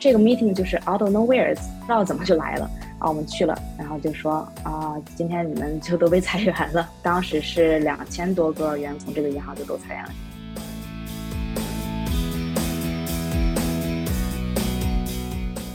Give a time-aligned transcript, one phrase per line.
[0.00, 2.64] 这个 meeting 就是 out of nowhere，不知道怎么就来了
[2.98, 6.88] 啊，我们去了，然后就说啊，今天你们就都被裁员了。
[7.02, 10.10] 当时是两千多个员工，这个银行就都裁员了。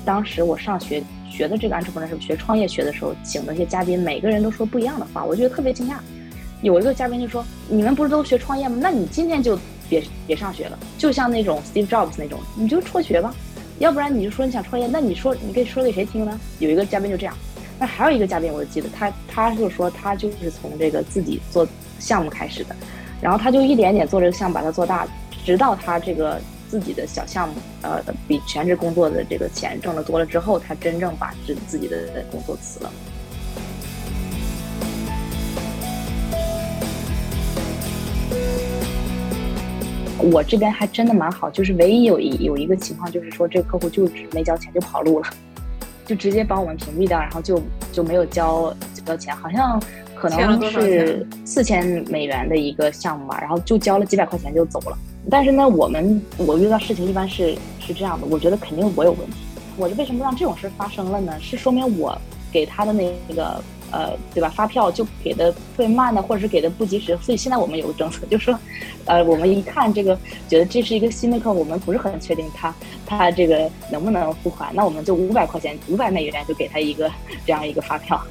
[0.03, 5.98] 当时我上学学的这个 entrepreneurship 学创业学的时候，请的一些嘉宾，每个人都说不一样的话，我觉得特别惊讶。
[6.63, 8.76] 有一个嘉宾就说：“你们不是都学创业吗？
[8.82, 9.55] 那你今天就
[9.87, 13.32] 别别上学了，就像那种 Steve Jobs 那种，你就辍学吧。”
[13.79, 16.40] 要不然你就说你想创业，那你说你给说给谁听呢？
[16.59, 17.35] 有一个嘉宾就这样，
[17.77, 21.67] 那还有一个嘉宾我就记得他，他就说他就是从这个自己做
[21.99, 22.76] 项目开始的，
[23.21, 25.07] 然后他就一点点做这个项目把它做大，
[25.45, 32.91] 直到他这个自己的小项目，呃，比全职工作的这个钱挣的多了之后，他真正把自自己的工作辞了。
[40.31, 45.27] 我这边还真的蛮好，就是唯一有一有一个情况，就是说这个客户就没交钱就跑路了，
[46.05, 48.73] 就直接把我们屏蔽掉，然后就就没有交
[49.05, 49.82] 交钱，好像
[50.15, 54.98] 可能是四千美元的一个项目吧，然后就交了几百块钱就走了。
[55.29, 59.37] 但是呢，我们我遇到事情一般是是这样的，我觉得肯定我有问题，
[59.77, 61.34] 我是为什么让这种事发生了呢？
[61.39, 62.17] 是说明我
[62.51, 63.62] 给他的那个。
[63.96, 64.50] 呃，对吧？
[64.50, 68.59] 发票就给的特别慢呢，或者是给的不及时，所以现在我们有个政策，就是说，
[69.06, 70.19] 呃，我们一看这个，
[70.50, 72.75] 觉得这是一个新的客户，我们不是很确定他
[73.06, 77.09] 他这个能不能付款，那我们就五百块钱，五百美元就给他一个
[77.45, 78.22] 这样一个发票。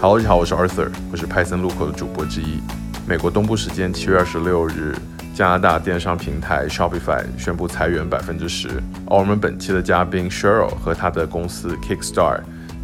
[0.00, 2.60] Hello，大家好，我是 Arthur，我是派森路口的主播之一。
[3.04, 4.94] 美国东部时间七月二十六日。
[5.38, 12.40] 加拿大电商平台 Shopify 宣布裁员百分之十，而我们本期的嘉宾 Cheryl 和他的公司 Kickstar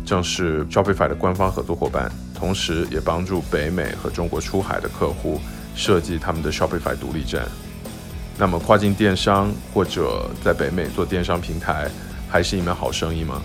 [0.06, 5.40] 正是 Shopify 的官方合作伙伴，同时也帮助北美和中国出海的客户
[5.74, 7.44] 设计他们的 Shopify 独立站。
[8.38, 11.90] 那么，跨境电商或者在北美做电商平台，
[12.28, 13.42] 还是一门好生意吗？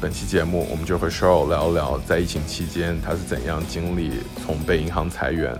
[0.00, 5.52] 本期节目，我们就和 Cheryl 聊聊在疫情期间他是怎样经历从被银行裁员。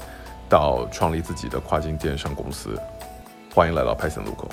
[0.51, 2.77] 到创立自己的跨境电商公司，
[3.55, 4.49] 欢迎来到派森路口。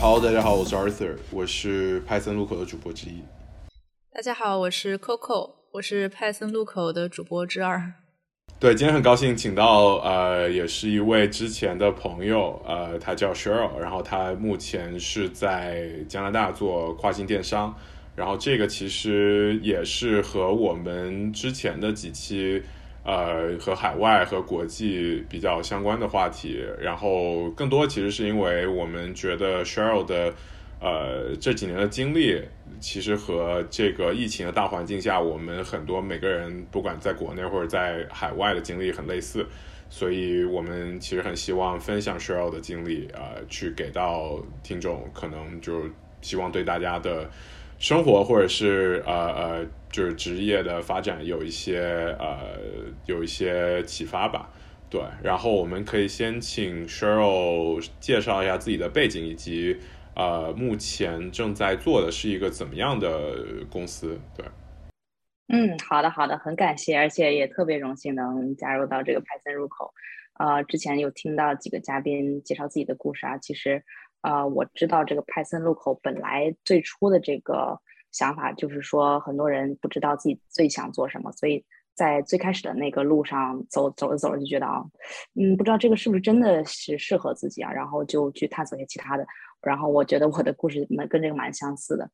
[0.00, 3.22] 好，大家好，我是 Arthur，我是派森路口的主播之一。
[4.10, 7.92] 大家好，我是 Coco，我是派森路口的主播之二。
[8.60, 17.74] 对，今天很高兴请到呃，也是一位之前的朋友，呃，他叫 Cheryl，然后他目前是在加拿大做跨境电商，
[18.14, 22.62] 然后这个其实也是和我们之前的几期
[23.02, 30.34] 呃和海外和国际比较相关的话题，然后更多其实是因为我们觉得 Cheryl 的。
[30.80, 32.40] 呃，这几年的经历，
[32.80, 39.46] 其实和这个疫情的大环境下，我们很多每个人，不管在国内或者在海外的经历很类似，
[39.90, 45.82] 所以我们其实很希望分享 Cheryl 的经历，呃，去给到听众，可能就
[46.22, 47.28] 希望对大家的
[47.78, 52.38] 生活或者是呃呃，就是职业的发展有一些呃
[53.04, 54.48] 有一些启发吧。
[54.88, 59.76] 对，然后我们可以先请 Cheryl 介绍一下自己的背景以及。
[60.20, 64.20] 呃，目前正在做的是一个怎么样的公司？
[64.36, 64.44] 对，
[65.48, 69.90] 嗯，好的，好的，很感谢，而且也特别荣幸能加入到这个派森入口。
[70.38, 73.82] 呃，之前有听到几个嘉宾介绍自己的故事啊，其实，
[74.20, 77.80] 呃，我知道这个派森入口本来最初的这个
[78.12, 81.64] 想法就是说，很多人不知道自己最想做什么，所以
[81.94, 84.84] 在最开始的那个路上走走着走着就觉得啊，
[85.34, 89.26] 嗯，不知道这个是不是真的是适合自己啊，然后就去探索一些其他的。
[89.62, 92.10] 然后我觉得我的故事蛮跟这个蛮相似的，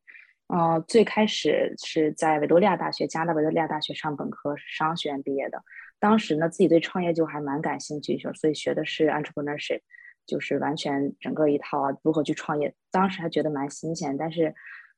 [0.54, 5.62] 嗯，最开始是在维多利亚大学，加拿大维多利亚大学上本科，商学院毕业的。
[5.98, 9.80] 当时呢，自己对创业就还蛮感兴趣，所以学的是 entrepreneurship，
[10.26, 12.74] 就是完全整个一套啊，如何去创业。
[12.90, 14.54] 当时还觉得蛮新鲜，但是，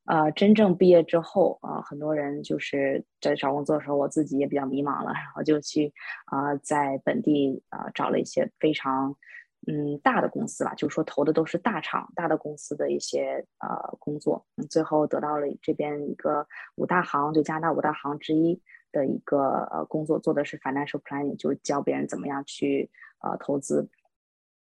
[0.07, 5.93] 呃，真正毕业之后，呃，很多人就是在找工作的时候，我自己也比较迷茫了，然后就去
[6.27, 9.15] 啊，在本地啊找了一些非常
[9.67, 16.47] 嗯大的公司吧，就是说投的都是大厂、大的公司的一些呃工作，最后得到了这边一个
[16.77, 18.61] 五大行，就加拿大五大行之一
[18.93, 22.89] 的一个呃工作，做的是 financial planning，就是教别人怎么样去
[23.21, 23.89] 呃投资。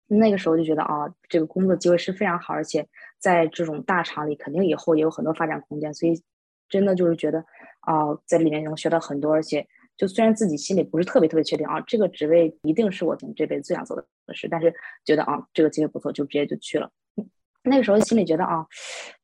[0.08, 2.88] 那个时候就觉得啊，这个工作机会是非常好，而且
[3.18, 5.92] 在这种大厂里，肯定以后也有很多发展空间。
[5.94, 6.24] 所以，
[6.70, 7.44] 真的就是觉得
[7.82, 14.74] 啊，在里面能学到很多，而且就虽然自己心里不是特别特别确定啊，这个职位一定是我从这辈子最想做的事，但是
[15.06, 16.92] 觉得啊，这个机会不错，就直接就去了。
[17.64, 18.66] 那个时候心里觉得啊，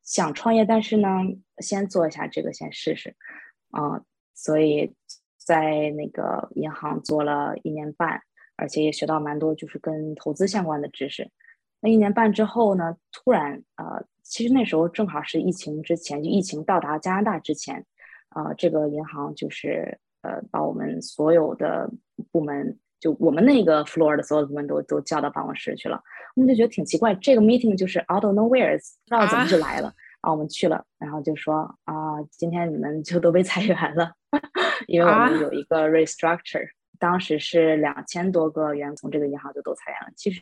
[0.02, 1.08] 想创业，但是呢，
[1.58, 3.14] 先做一下这个，先试试
[3.70, 4.02] 啊。
[4.34, 4.94] 所以
[5.38, 8.22] 在那个银行做了一年半。
[8.54, 11.28] 而且也学到蛮多，就是跟投资相关的知识。
[11.80, 17.84] 那一年半之后呢，突然呃，其实那时候正好是疫情之前，就疫情到达加拿大之前，
[18.36, 21.90] 呃，这个银行就是呃，把我们所有的
[22.30, 26.00] 部门，就我们那个 floor 的所有部门都都叫到办公室去了。
[26.34, 29.92] 我们就觉得挺奇怪，这个 meeting 就是 out of nowhere，不知道怎么就来了。
[30.22, 34.12] 啊，我们去了，然后就说啊，今天你们就都被裁员了，
[34.86, 36.68] 因为我们有一个 restructure。
[37.00, 40.12] 当时是两千多个员工，这个银行就都裁员了。
[40.16, 40.40] 其实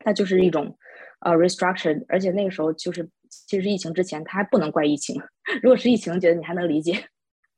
[0.00, 0.76] 它就是一种
[1.20, 5.18] 呃 restructure，而且那个时候就是其实疫情之前，它还不能怪疫情。
[5.62, 6.92] 如果是疫情，觉得你还能理解，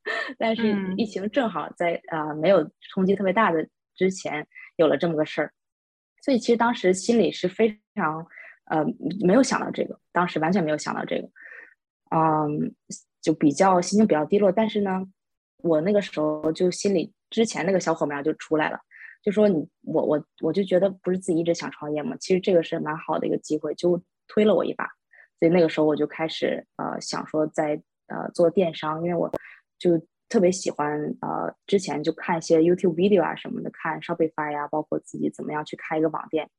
[0.37, 5.51] 但是疫情正好在呃没有冲击特别大的之前有了这么个事儿，
[6.21, 8.25] 所以其实当时心里是非常
[8.65, 8.83] 呃
[9.25, 11.29] 没有想到这个，当时完全没有想到这个，
[12.15, 12.73] 嗯，
[13.21, 14.51] 就比较心情比较低落。
[14.51, 15.05] 但是呢，
[15.57, 17.13] 我那个时候就心里。
[17.33, 18.77] 之前那个小火苗就出来了，
[19.23, 22.15] 就说你我我我就觉得不是自己一直想创业嘛？
[22.19, 24.85] 其实这个是蛮好的一个机会，就推了我一把。
[25.39, 29.31] 所以那个时候我就开始呃想说在呃做电商，因为我
[29.83, 36.49] 就特别喜欢呃之前就看一些 YouTube video 啊什么的，看 Shopify 呀，包括自己怎么样去开一个网店，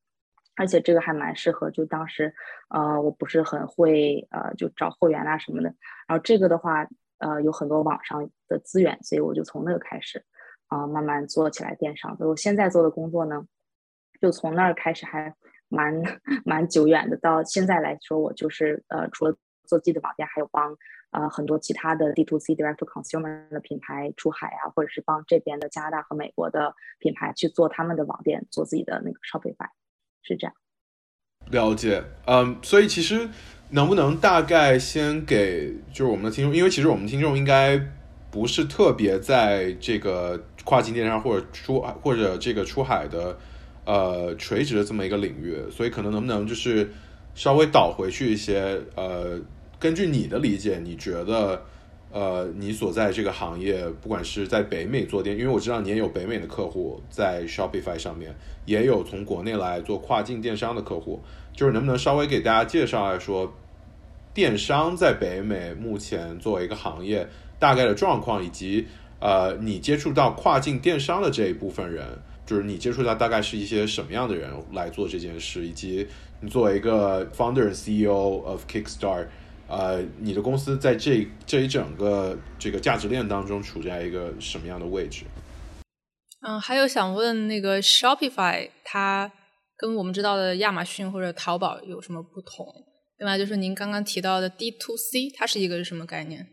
[0.56, 1.70] 而且这个还蛮适合。
[1.70, 2.34] 就当时
[2.68, 5.74] 呃我不是很会呃就找货源啊什么的，
[6.06, 6.86] 然后这个的话
[7.18, 10.22] 呃有很多网上的资源，所以我就从那个开始。
[10.68, 12.16] 啊，慢慢做起来电商。
[12.16, 13.46] 所以我现在做的工作呢，
[14.18, 15.32] 就从那儿开始还
[15.68, 16.02] 蛮
[16.44, 17.16] 蛮久远的。
[17.18, 19.36] 到现在来说，我就是呃，除了
[19.66, 20.74] 做自己的网店，还有帮
[21.14, 29.69] 呃很多其他的 D to C Direct to Consumer 的品牌出海啊，或者是帮这边的加拿大和美国的品牌去做他们的网店，做自己的那个 Shopify，
[30.22, 30.55] 是这样。
[31.50, 33.28] 了解，嗯，所以其实
[33.70, 37.81] 能不能大概先给就是我们的听众，因为其实我们听众应该
[38.31, 40.44] 不是特别在这个。
[40.64, 43.38] 跨境电商或者出或者这个出海的，
[43.84, 46.90] 呃，垂直的这么一个领域，所以可能能不能就是
[47.34, 49.38] 稍微倒回去一些，呃，
[49.84, 51.62] 根据你的理解，你觉得，
[52.10, 58.34] 呃，你所在这个行业，不管是在北美做电，因为我知道你也有北美的客户在 Shopify 上面，
[58.64, 61.20] 也有从国内来做跨境电商的客户，
[61.54, 63.52] 就是能不能稍微给大家介绍来说，
[64.32, 67.28] 电商在北美目前作为一个行业
[67.58, 68.86] 大概的状况以及。
[69.20, 72.06] 呃，你接触到跨境电商的这一部分人，
[72.44, 76.06] 就是你接触到大概是一些什么样的人来做这件事，以及
[76.40, 79.26] 你作为一个 founder CEO of Kickstarter
[79.66, 85.24] 呃，你的公司在这这一整个这个价值链当中处在一个什么样的位置？
[86.46, 89.32] 嗯，还有想问那个 Shopify，它
[89.77, 92.67] 跟我们知道的亚马逊或者淘宝有什么不同？
[93.19, 96.46] 另外就是您刚刚提到的 D to C，它是一个什么概念？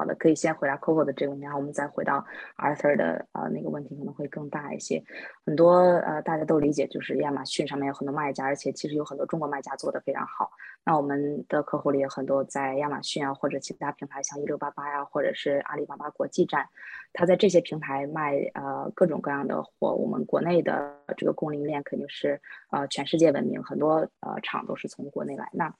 [0.00, 2.24] 好的，可以先回答 Coco 的这个问题，然后我们再回到
[2.56, 5.04] Arthur 的呃那个问题，可能会更大一些。
[5.44, 10.50] 很多呃大家都理解，就是亚马逊上面有很多卖家，而且其实有很多中国卖家做的非常好。
[10.86, 16.66] 那我们的客户里有很多在亚马逊啊，或者其他平台，像一六八八呀，或者是阿里巴巴国际站，
[17.12, 19.92] 他在这些平台卖呃各种各样的货。
[19.92, 22.40] 我们国内的这个供应链肯定是
[22.70, 25.50] 呃全世界闻名，很多呃厂都是从国内来。
[25.52, 25.70] 那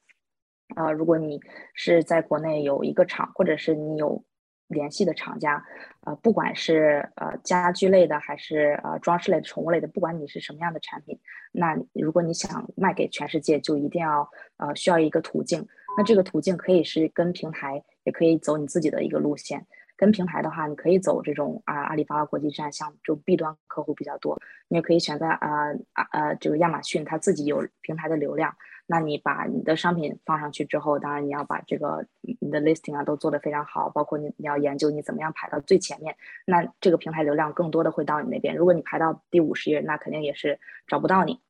[0.76, 1.40] 呃，如果你
[1.74, 4.22] 是在国内有一个厂，或者是你有
[4.68, 5.64] 联系的厂家，
[6.02, 11.18] 呃，不管是呃家居类的，还是呃装饰类的、宠物类的，不管你是什么样的产品，
[11.52, 15.66] 那如果你想卖给全世界，就一定要呃需要一个途径。
[15.96, 19.66] 那这个途径可以是跟平台，也可以走你自己的一个路线。
[19.96, 28.54] 跟平台的话，你可以走这种啊阿里巴巴国际站，像就 B 端客户比较多，你也可以选择啊啊呃这个亚马逊，它自己有平台的流量。
[28.92, 32.04] 那你把你的商品放上去之后，当然你要把这个
[32.40, 38.56] 你的 listing 啊都做得非常好，包括你你要研究你怎么样排到最前面，那这个平台流量更多的会到你那边。
[38.56, 41.40] 如果你排到第五十页，那肯定也是找不到你。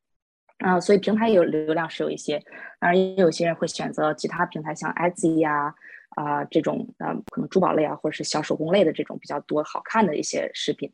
[0.59, 2.39] 啊，所以平台有流量是有一些，
[2.79, 5.75] 当然也有些人会选择其他平台，像 Etsy 呀，
[6.11, 10.93] 啊这种呃可能珠宝类啊或者是小手工类的这种比较多好看的一些饰品。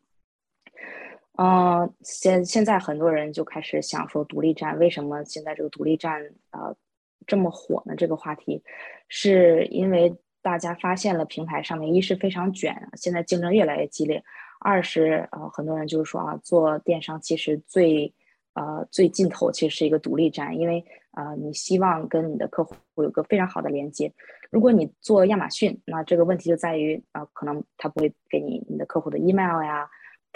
[1.39, 6.75] 嗯，现现在很多人就开始想说独立站，为什么现在这个独立站呃
[7.27, 7.95] 这么火呢？
[7.95, 8.63] 这个话题
[9.09, 14.19] 是因为大家发现了平台上面一是非常卷，现在竞争越来越激烈；
[14.61, 18.11] 二是呃很多人就是说啊，做电商其实最
[18.55, 24.11] 呃最尽头其实是一个独立站，因为呃你希望跟你的客户有个非常好的连接。
[24.51, 29.87] 如果你做亚马逊，那这个问题就在于呃可能他不会给你你的客户的 email 呀。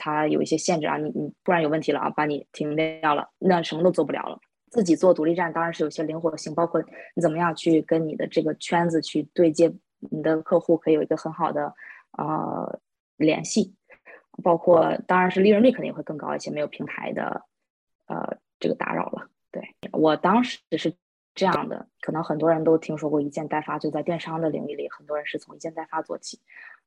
[0.03, 4.41] 它有一些限制啊，你你突然有问题了啊，把你停掉了，那什么都做不了了。
[4.71, 6.81] 自己做独立站当然是有些灵活性，包括
[7.15, 11.75] 你怎么样去跟你的这个圈子去对接，你的客户可以有一个很好的
[12.17, 12.81] 呃
[13.17, 13.75] 联系，
[14.43, 17.43] 包括当然是利润率肯定会更高一些，没有平台的
[18.07, 19.29] 呃这个打扰了。
[19.51, 20.95] 对我当时是
[21.35, 26.41] 这样的，可能很多人都听说过一件代发，就在电商的领域里，很多人是从一件代发做起。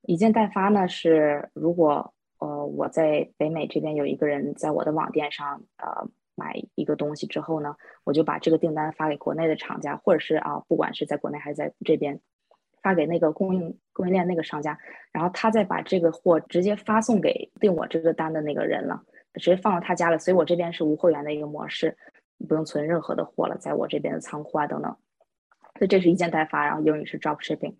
[0.03, 2.13] 一件代发呢是如果。
[2.43, 7.73] 呃，我在北美这边有一个人在我的网店上，呃，买一个东西之后呢，
[8.03, 12.19] 我就把这个订单发给国内的厂家，或者是啊，不管是在国内还是在这边，
[12.81, 14.77] 发给那个供应供应链那个商家，
[15.13, 19.01] 然后他再把这个货直接发送给订我这个单的那个人了，
[19.35, 20.19] 直接放到他家了。
[20.19, 21.95] 所以我这边是无货源的一个模式，
[22.49, 24.91] 不用存任何的货了，在我这边的仓库啊等等。
[25.79, 27.73] 所以这是一件代发，然后英语是 drop shipping。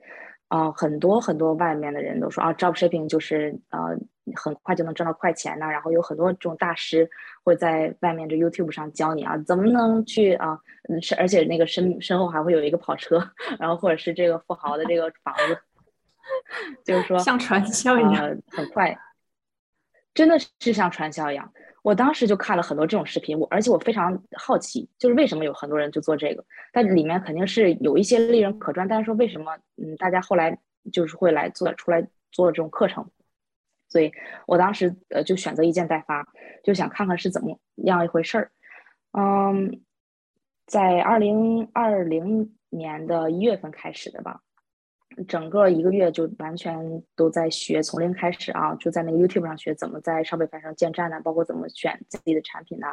[0.48, 4.00] 啊，很多很多外面的人都说啊，drop shipping 就是呃。
[4.36, 7.10] 很快就能挣到快钱呢，然后有很多这种大师
[7.44, 10.58] 会在外面这 YouTube 上教你啊，怎么能去啊，
[11.02, 13.22] 是而且那个身身后还会有一个跑车，
[13.60, 15.58] 然后或者是这个富豪的这个房子，
[16.86, 18.98] 就是说像传销一样，很快，
[20.14, 21.52] 真的是像传销一样。
[21.82, 30.58] 我当时就看了很多这种视频，我而且我非常好奇，就是为什么有很多人就做这个，但里面肯定是有一些利润可赚，但是说为什么嗯大家后来
[30.94, 33.06] 就是会来做出来做这种课程。
[33.94, 34.12] 所以
[34.48, 36.28] 我当时呃就选择一件代发，
[36.64, 38.52] 就想看看是怎么样一回事儿。
[39.12, 39.84] 嗯，
[40.66, 44.42] 在二零二零年的一月份开始的吧，
[45.28, 52.88] 整个一个月就完全都在学，从零开始啊，就在那个 YouTube 上学怎么在 Shopify 上建站呢，包括怎么选自己的产品呢，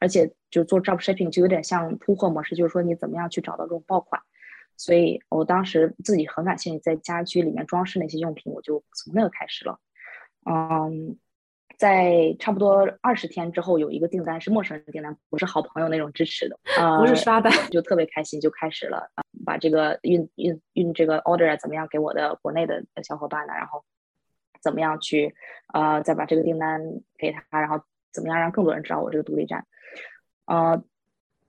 [0.00, 4.22] 而且就做 Drop Shipping 就有点像铺货模式，就是说你怎么样去找到这种爆款。
[4.78, 9.78] 所以我当时自己很感兴趣，在家居里面装饰那些用品，我就从那个开始了。
[10.48, 11.18] 嗯，
[11.76, 19.10] 在差不多二十天之后，有一个订单是陌生人订单，不是好朋友那种支持的，啊，不是刷单，就特别开心，就开始了，
[19.44, 23.54] 把这个运运运这个 order 怎么样给我的国内的小伙伴呢？
[23.54, 23.84] 然后
[24.62, 25.34] 怎么样去
[25.74, 26.80] 呃再把这个订单
[27.18, 27.80] 给他，然后
[28.12, 29.66] 怎么样让更多人知道我这个独立站？
[30.44, 30.80] 呃，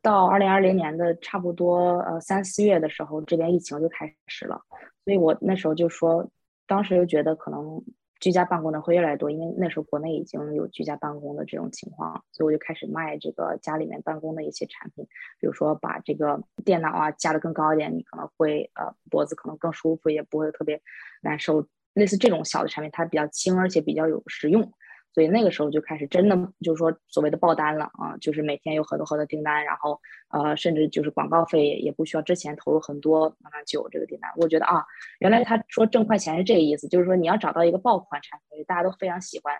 [0.02, 4.60] 到二零二零年的差不多呃三四月的时候，这边疫情就开始了，
[5.06, 6.28] 所以我那时候就说，
[6.66, 7.80] 当时就觉得可能。
[8.20, 15.06] 居家办公的会越来越多，因为那时候国内已经有居家办公的这种情况，所以我就开始卖这个家里面办公的一些产品，
[15.40, 20.82] 比如说把这个电脑啊架得更高一点，你可能会呃脖子可能更舒服，也不会特别
[21.22, 24.72] 难受，类似这种小的产品，它比较轻，而且比较有实用。
[25.14, 30.00] 所以那个时候就开始真的就是说所谓的爆单了啊，就是每天有很多很多订单，然后
[30.30, 34.32] 呃甚至就是广告费也不需要之前投入很多，慢慢就有这个订单。
[34.38, 34.86] 我觉得啊，
[35.20, 39.56] 原来他说挣快钱是这个意思，就是说你要找到一个爆款产品，大家都非常喜欢，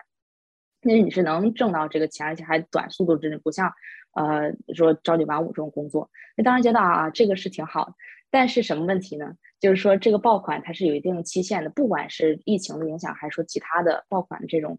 [0.82, 3.72] 那你是能挣到这个钱，而且还短速度之内，不像
[4.14, 6.08] 呃说朝九晚五这种工作。
[6.36, 7.94] 那当然觉得啊这个是挺好的，
[8.30, 9.34] 但是什么问题呢？
[9.58, 14.78] 就是说这个爆款它是有一定期限的，不管是疫情的影响，还是说其他的爆款这种。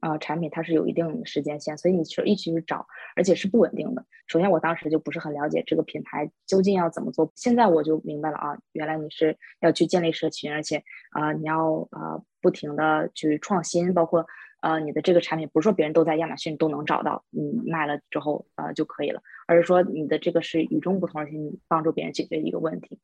[0.00, 4.04] 啊，产品它是有一定时间线，所以你去一起去找，而且是不稳定的。
[4.26, 7.30] 首先，我当时就不是很了解这个品牌究竟要怎么做。
[7.34, 14.26] 现在我就明白了啊，原来你是要去建立社群，而且啊，你要啊不停的去创新，包括
[14.60, 22.98] 呃你的这个产品不是说别人都在亚马逊都能找到，你卖了之后呃就可以了，而是说你的这个是与众不同，而且你帮助别人解决一个问题。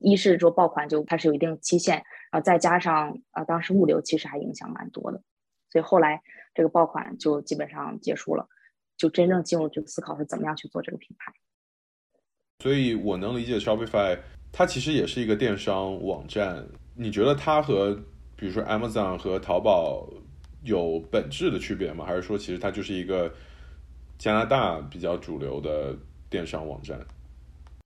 [0.00, 1.96] 一是说爆款就它是有一定期限，
[2.30, 5.22] 然后再加上啊当时物流其实还影响蛮多的。
[5.74, 6.22] 所以后来
[6.54, 8.48] 这个爆款就基本上结束了，
[8.96, 11.32] 就真正进入这个思考是怎么样去做这个品牌。
[12.60, 14.16] 所以我能理解 Shopify，
[14.52, 16.64] 它其实也是一个电商网站。
[16.94, 17.92] 你觉得它和
[18.36, 20.08] 比如说 Amazon 和淘宝
[20.62, 22.06] 有本质的区别吗？
[22.06, 23.34] 还是说其实它就是一个
[24.16, 25.98] 加拿大比较主流的
[26.30, 26.96] 电商网站？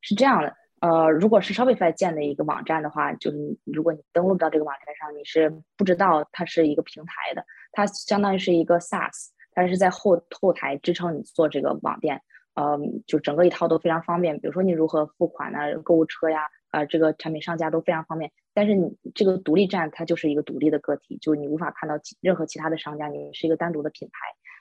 [0.03, 0.55] 是这样的。
[0.81, 12.23] 呃，如果是 Shopify 建的一个网站的话，就是你如果你登录到这个网站上，你是不知道它是一个平台的，它相当于是一个 SaaS，它是在后后台支撑你做这个网店，
[12.55, 14.39] 呃，就整个一套都非常方便。
[14.39, 15.59] 比如说你如何付款呢？
[15.83, 18.31] 购物车呀，呃这个产品上架都非常方便。
[18.55, 24.19] 但是你这个独立站它就是一个独立的个体，就你无法看到其任何其他的商家，你是一个单独的品牌。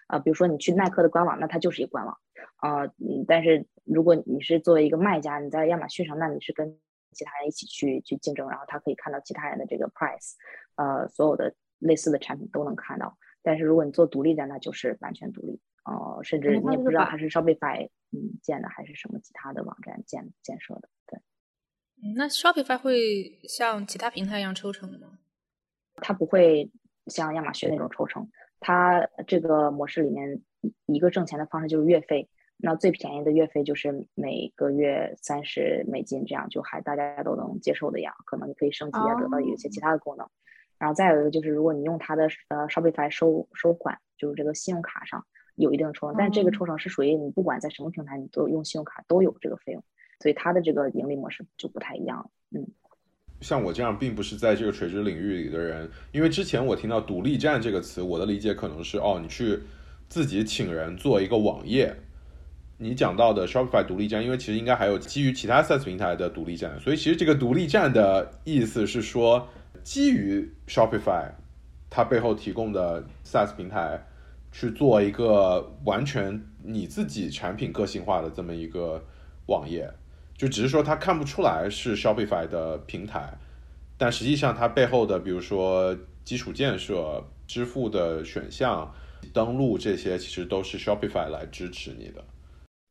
[0.08, 2.18] 啊，比如说你去耐克的官网，那它就是一个官网。
[2.62, 6.80] 呃，嗯，但是如果你是作为一个卖家，你在亚马逊上，那你是跟
[7.12, 10.34] 其他人一起去去竞争，然后他可以看到其他人的这个 price，
[10.76, 13.18] 呃，所有的类似的产品都能看到。
[13.44, 15.62] 但是如果你做独立的，那就是完全独立。
[15.86, 20.90] 呃，甚至你也不知道它是 Shopify 嗯建的还是什么其他的网站建建设的。
[21.06, 21.20] 对。
[22.16, 25.20] 那 Shopify 会像其他平台一样抽成吗？
[25.96, 26.70] 它不会
[27.08, 28.30] 像亚马逊那种抽成。
[28.60, 30.42] 它这个模式里面
[30.86, 38.14] 一个挣钱的方式就是月费，那最便宜的月费就是每个月三十美金，这样就还大家都能接受的样。
[38.26, 40.28] 可能你可以升级啊，得到一些其他的功能。
[40.80, 49.84] 然后再有一个就是，如果你用它的呃 Shopify 收收款，就是这个信用卡上有一定的抽成，但这个抽成是属于你不管在什么平台，你都用信用卡都有这个费用，
[50.20, 52.30] 所以它的这个盈利模式就不太一样。
[52.52, 52.68] 嗯。
[53.42, 59.60] 像我这样并不是在这个垂直领域里的人，因为之前我听到“独立站”这个词，我的理解可能是哦，你去
[60.10, 61.96] 自己请人做一个网页。
[62.80, 69.48] 你讲到的 Shopify 独立站，因为其实应该还有基于其他 SaaS 平台的独立站，所以其实这个独立站的意思是说，
[69.84, 71.32] 基于 Shopify
[71.90, 74.06] 它背后提供的 SaaS 平台
[74.52, 79.04] 去做一个完全你自己产品个性化的这么一个
[79.48, 79.90] 网页。
[80.38, 83.34] 就只是说它看不出来是 Shopify 的平台，
[83.98, 88.94] 但实际上它背后的，比如说基础建设、支付的选项、
[89.34, 92.24] 登录这些，其实都是 Shopify 来支持你的。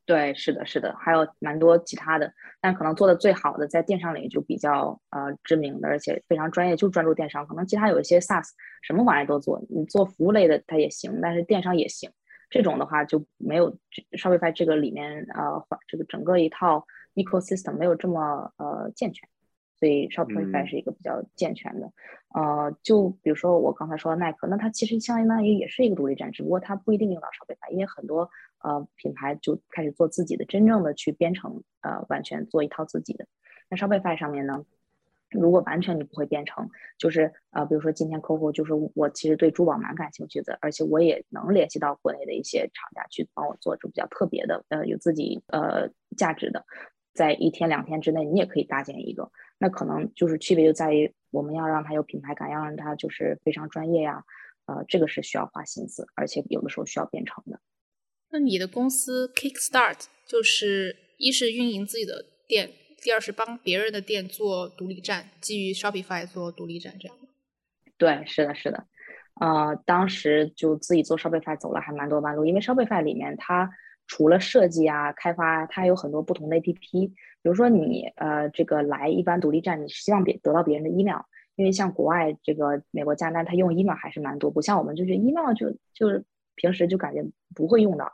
[0.05, 7.47] 对，是的，是的，还有蛮多其他的，但可能做的最好的在电商领域就比较呃知名的，而且非常专业，就专注电商。
[7.47, 8.49] 可能其他有一些 SaaS
[8.83, 12.11] 什么玩意都做，你做服务类的它也行，但是电商也行。
[12.51, 13.77] 这种的话就没有
[14.19, 16.85] Shopify 这个里面呃这个整个一套。
[17.17, 19.29] Ecosystem 没有这么呃健全，
[19.81, 21.91] 所以 Shopify 是一个比较健全的。
[22.35, 28.31] 呃，就比如说我刚才说的耐克，那它其实相当于也是一个独立站，只不过它不一定用到 Shopify，因为很多
[28.63, 33.27] 呃品牌就开始做自己的，真正的去编程，呃，完全做一套自己的。
[33.71, 34.65] 那 Shopify 上面呢，
[35.31, 46.65] 如果完全你不会编程，就是呃，比如说今天客户就是我其实对珠宝蛮感兴趣的，而且我也能联系到国内的一些厂家去帮我做就比较特别的，呃，有自己呃价值的。
[47.17, 49.33] 在一天两天之内，你也可以搭建一个。
[49.59, 54.23] 那可能就是区别就在于，我们要让它有品牌感，要让它就是非常专业呀。
[54.67, 57.59] 呃，这个是需要花心思，而且有的时候需要编程的。
[58.31, 67.17] 那你的公司 Kickstart 就是一是运营自己的店，第二是帮别人的店做独立站，基于 Shopify 做独立站这样
[67.97, 68.87] 对，是的，是的。
[69.41, 73.71] 呃，当时就自己做 Shopify 走了还蛮多弯路，因为 Shopify 里面它。
[74.07, 77.09] 除了设计啊、开发，它有很多不同的 APP。
[77.11, 81.21] 比如说你呃，这个来一般独立站，你希望别得到别人的 email，
[81.55, 86.25] 因为像国外这个美国、加拿大，他用 email 还是蛮多，不像我们就是 email 就就是
[86.57, 88.13] 平时就感觉不会用到。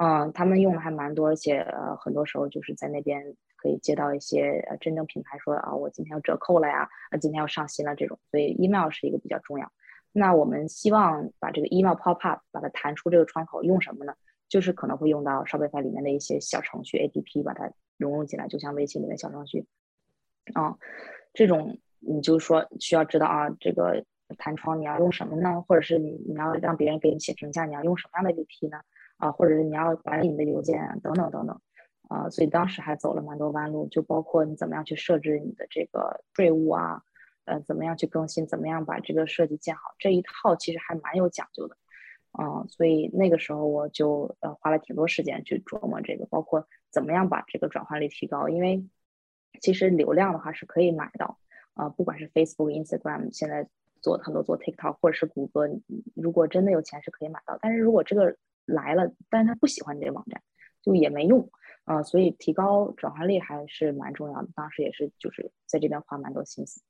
[0.00, 3.22] 嗯，他们用的还蛮多，而且呃，很多时候就是在那边
[3.56, 9.70] 可以接到一些呃真正品牌说啊，我今天要折扣了呀，啊，今天要上新了这种，所以 email 是一个比较重要。
[10.12, 14.14] 那我们希望把这个 email pop up 把它弹出这个窗口，用什么呢？
[14.52, 19.64] 就是可能会用到 Shopify 里面的一些小程序 APP，把它融入进来，就像微信里面小程序
[20.52, 20.76] 啊，
[21.32, 24.04] 这种你就说需要知道啊，这个
[24.36, 25.62] 弹窗你要用什么呢？
[25.66, 28.82] 或者是你你要让别人给你写评价，你要用什么样的 APP 呢？
[29.16, 31.58] 啊，或者是你要管理你的邮件等等等等
[32.10, 37.02] 啊，所以当时还走了蛮多弯路，就包括你怎么样去设置你的这个税务啊，
[37.46, 41.78] 呃，怎么样去更新，怎么样把这个设计建好，这一套其实还蛮有讲究的。
[42.38, 48.48] 嗯，所以那个时候我就呃花了挺多时间去琢磨这个，包括怎么样把这个转化率提高。
[48.48, 48.86] 因为
[49.60, 51.38] 其实流量的话是可以买到，
[51.74, 53.68] 啊，不管是 Facebook、Instagram，现在
[54.00, 55.68] 做很多做 TikTok，或者是谷歌，
[56.14, 57.58] 如果真的有钱是可以买到。
[57.60, 60.40] 但是如果这个来了，但是他不喜欢你这个网站，
[60.80, 61.50] 就也没用
[61.84, 62.02] 啊。
[62.02, 64.48] 所以提高转化率还是蛮重要的。
[64.54, 66.80] 当时也是就是在这边花蛮多心思。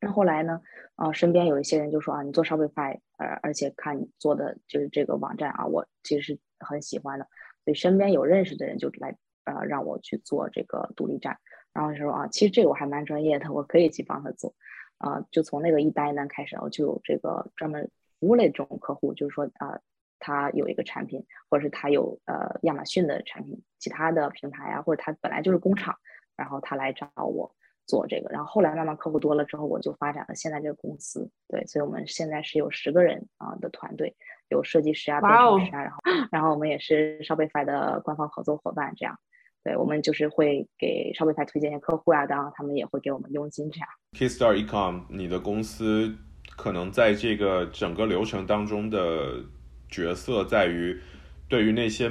[0.00, 0.62] 那后来呢？
[0.94, 7.26] 啊，身边有一些人就说啊，你做 Shopify，呃，而且看你做的就是这个网站啊，我其实是很喜欢的。
[7.66, 11.38] 所以身边有认识的人就来，呃，让我去做这个独立站。
[11.74, 14.54] 然后就说啊，其实这个我还蛮专业的，我可以去帮他做。
[14.96, 19.78] 啊，就从那个一单一单开始，我就有这个专门服务类这种客户，就是说啊，
[20.18, 25.94] 他有一个产品，或者是他有呃亚马逊的产品，其他的平台啊，或者他本来就是工厂，
[26.36, 27.54] 然后他来找我。
[27.90, 31.28] 做这个，然后后来慢慢客户多了之后，我就发展了现在这个公司。
[31.48, 34.14] 对，所以我们现在是有十个人啊的团队，
[34.48, 35.98] 有设计师啊、编程师啊，然后
[36.30, 38.94] 然后我们也是 Shopify 的官方合作伙伴。
[38.96, 39.18] 这样，
[39.64, 43.88] 对我们就是会给 Shopify 推荐一些客户啊，当然他们也会给我们佣金这样。
[44.12, 46.14] Keystar Ecom，你的公司
[46.56, 49.42] 可能在这个整个流程当中的
[49.88, 51.00] 角色在于，
[51.48, 52.08] 对于那些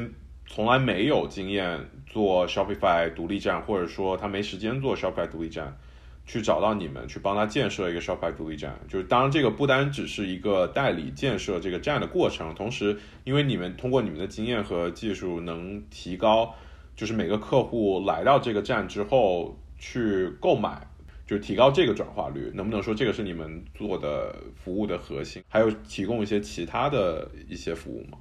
[0.52, 5.78] 从来没有经验做 Shopify 独立站，或者说他没时间做 Shopify 独立站，
[6.26, 8.78] 去找到你们，去帮他建设一个 Shopify 独立站。
[8.90, 16.54] 就是当然这个不单只是一个代理建设这个站的过程，同时因为你们通过你们的经验和技术能提高。
[16.96, 20.86] 就是每个客户来到这个站之后去购买，
[21.26, 25.42] 就提高这个转化率，能不能说这个是你们做的服务的核心？
[25.48, 28.18] 还有提供一些其他的一些服务吗？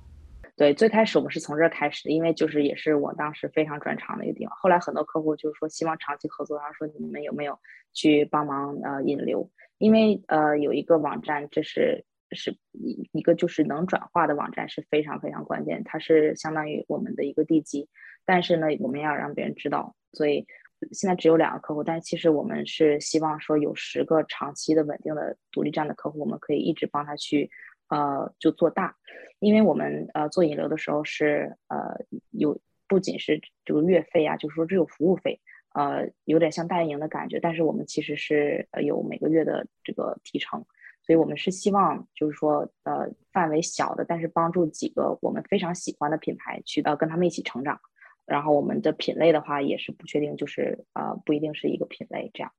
[0.59, 4.53] 对，最开始我们是从这儿开始的，因为就是也是我当时非常专长的一个地方。
[4.57, 7.57] 后来很多客户就是说希望长期合作，然后说你们有没有
[7.93, 9.49] 去帮忙呃引流？
[9.79, 17.89] 因为呃有一个网站，这是是一一个就是能转化的网站是非常非常关键，它是相当于我们的一个地基。
[18.25, 20.45] 但是呢，我们要让别人知道，所以
[20.91, 21.85] 现在只有两个客户。
[21.85, 27.49] 但其实我们是希望说有十个长期的稳定的独立站的客户，我们可以一直帮他去，
[27.89, 28.97] 呃，就做大。
[29.41, 35.41] 因为我们呃做引流的时候是呃有不仅是这个月费啊，就是说只有服务费，
[35.75, 37.39] 呃，有点像代运营的感觉。
[37.39, 40.65] 但是我们其实是有每个月的这个提成，
[41.03, 47.81] 所以我们是希望就是说呃范围小的，但是帮助几个我们非常喜欢的品牌去呃跟他们一起成长。
[48.27, 52.53] 然后我们的品类的话也是不确定，就是呃不一定是一个品类这样，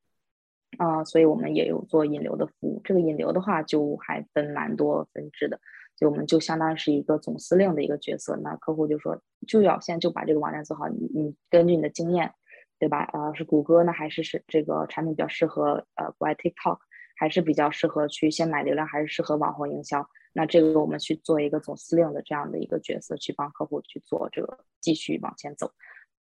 [0.77, 2.79] 啊，所以我们也有做引流的服务。
[2.84, 5.60] 这个引流的话就还分蛮多分支的，
[5.97, 8.38] 就我们就相当于是一个总司令的一个角色。
[8.38, 12.34] 那客户就说就要现在就把这个网站做好，你你根据你的经验，
[12.77, 13.10] 对吧？
[13.13, 16.77] 呃，是谷歌呢，还是是这个产品比较适合呃国外 TikTok，
[17.17, 20.08] 还是比较适合去先买流量，还是适合网红营销？
[20.32, 25.71] 那这个我们去做一个总司令的这样的一个角色，去帮客户去做这个继续往前走。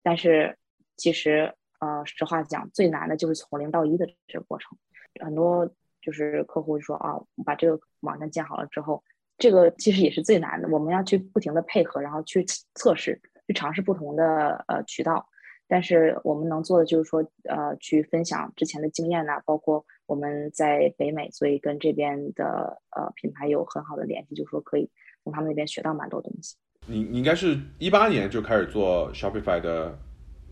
[0.02, 0.58] 但是
[0.96, 4.78] 其实呃，实话讲，最难的就是从零到一的这个过程。
[5.24, 5.70] 很多
[6.02, 9.04] 就是客户说啊，把这个网站建好了之后，
[9.38, 10.68] 这个其实也是最难的。
[10.70, 15.28] 我们要去不停的配合，然后去测试，去尝试不同的呃渠道。
[15.68, 24.90] 但是我们能做的就是说，呃，去分享之前的经验呐，包括我们在北美，所以跟这边的呃品牌有很好的联系，就是说可以
[25.24, 26.56] 从他们那边学到蛮多东西。
[26.86, 29.98] 你你应该是一八年就开始做 Shopify 的。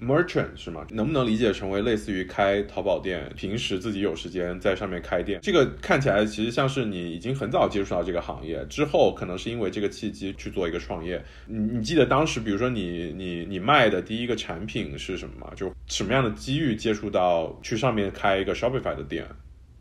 [0.02, 0.86] Merchant 是吗？
[0.90, 5.40] 能不能理解成为类似于开淘宝店，平时自己有时间在上面开店？
[5.42, 11.24] 这个看起来其实像是你已经很早接触到这个行业，之后可能是因为这个契机去做一个创业。
[11.48, 15.52] 你你记得当时，比如说你你你卖的第一个产品是什么吗？
[15.56, 19.26] 就什么样的机遇接触到去上面开一个 Shopify 的店？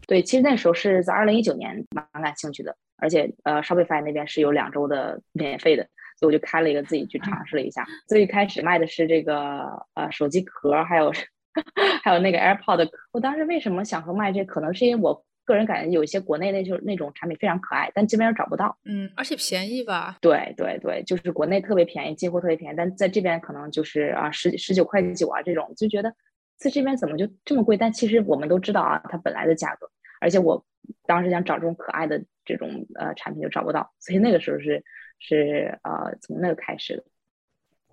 [0.06, 5.86] 对，其实那时候是在二零一九年蛮感兴趣的，而且呃 Shopify 那边是有两周的免费的。
[6.16, 7.86] 所以我就开了一个自己去尝试了一下。
[8.06, 11.12] 最开始卖的是这个呃手机壳，还有
[12.02, 12.88] 还有那个 AirPod。
[13.12, 14.44] 我当时为什么想说卖这？
[14.44, 18.76] 可能是因为我个人感觉有一些国内那就那种产品非常可爱，但这边找不到。
[18.84, 20.16] 嗯，而且便宜吧？
[20.20, 26.12] 对对对，就是国内特别便宜，进货特别便宜，但在这边可能就是啊十十九块九啊这种，就觉得
[26.56, 27.76] 在这边怎么就这么贵？
[27.76, 29.88] 但其实我们都知道啊，它本来的价格。
[30.20, 30.64] 而且我
[31.06, 34.82] 当时想找这种可爱的这种呃产品就找不到，所以那个时候是。
[35.18, 37.04] 是呃，从那个开始的。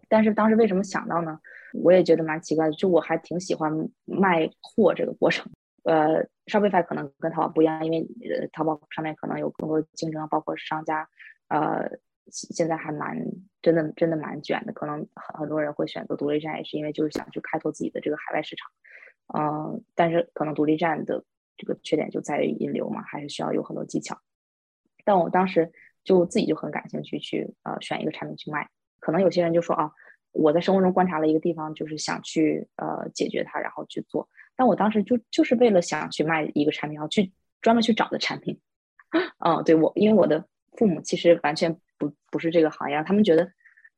[0.10, 1.40] 但是当时为什么想到呢？
[1.74, 2.74] 我也觉得蛮奇怪的。
[2.74, 3.72] 就我还挺喜欢
[4.04, 5.50] 卖货这个过程。
[5.84, 11.08] 呃，Shopify 可能跟淘宝不一样，因为呃，淘宝上面可能有更多竞争，包括商家。
[11.48, 11.90] 呃，
[12.30, 13.18] 现在还蛮
[13.62, 14.74] 真的，真的蛮卷的。
[14.74, 18.70] 可能很很多人会选择独立站，也是因为就是想去开拓自己的这个海外市场。
[19.34, 21.24] 嗯，但是可能独立站的
[21.56, 24.20] 这个缺点就在于引流嘛，还是需要有很多技巧。
[25.06, 25.72] 但我当时。
[26.04, 28.68] 就自己就很感兴趣，去呃选一个产品去卖。
[29.00, 29.92] 可能有些人就说啊，
[30.32, 34.28] 我在生活中观察了一个地方，就是想去呃解决它，然后去做。
[34.56, 38.60] 但我当时就就是为了想去卖一个产品，然后去专门去找的产品。
[39.44, 40.46] 嗯，对我，因为我的
[40.78, 43.52] 父母其实完全不不是这个行业，他们觉得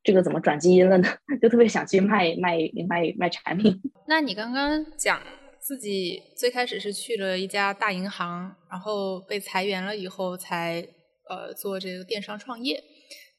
[0.03, 1.07] 这个怎么转基因了呢？
[1.41, 3.81] 就特别想去卖卖卖卖产品。
[4.07, 5.19] 那你刚刚讲
[5.59, 10.87] 自己最开始是去了一家大银行，然后被裁员了以后才。
[11.29, 12.83] 呃，做这个电商创业，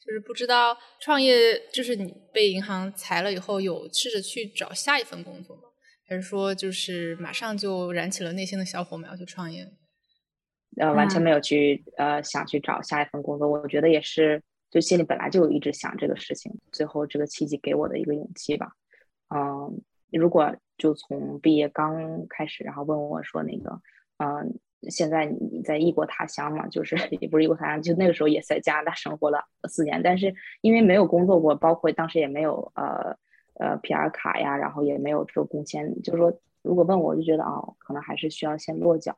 [0.05, 5.63] 就是不知道创业，就是你被银行裁了以后，有试着去找下一份工作吗？
[6.09, 9.67] 还是说，就是马上就燃起了内心的小火，苗去创业？
[10.79, 13.49] 呃，完全没有去呃想去找下一份工作。
[13.49, 18.73] 我觉得也是，就心里本来就一直想这个事情，最后这个契机给我的一个勇气吧。
[19.35, 23.81] 嗯，如果就从毕业刚开始，然后问我说那个，
[24.17, 24.59] 嗯。
[24.91, 33.17] 现在你在异国他乡嘛，就是 也不是异国他乡，就那个时候也在加拿大生活了四年，但是因为没有工作过，包括当时也没有呃
[33.55, 39.17] 呃 PR 卡呀，然后也没有这个工签，就是说如果问我，就觉得啊，可能还是需要先落脚，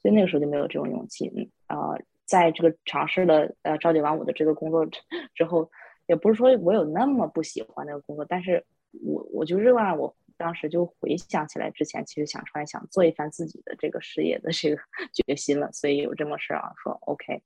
[0.00, 1.32] 所以那个时候就没有这种勇气。
[1.36, 4.86] 嗯，呃，在这个尝试了呃朝九晚五的这个工作
[5.34, 5.70] 之后，
[6.06, 8.64] 也不是说我有那么不喜欢那个工作，但是
[9.04, 10.14] 我我就热爱我。
[10.42, 14.82] 当时就回想起来，之前其实想出来想做一番自己的这个事业的这个
[15.14, 17.40] 决心了，所以有这么事啊，说 OK，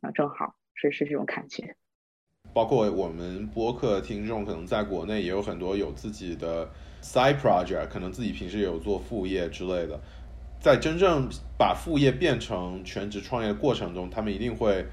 [0.00, 1.76] 那正好是是这种感觉。
[2.54, 6.66] 包括我们播客听众，可能在国内也有很多有自己的
[7.02, 10.00] side project，可能自己平时也有做副业之类的。
[10.58, 14.86] 在真正把副业变成全职创业的过程中，他们一定会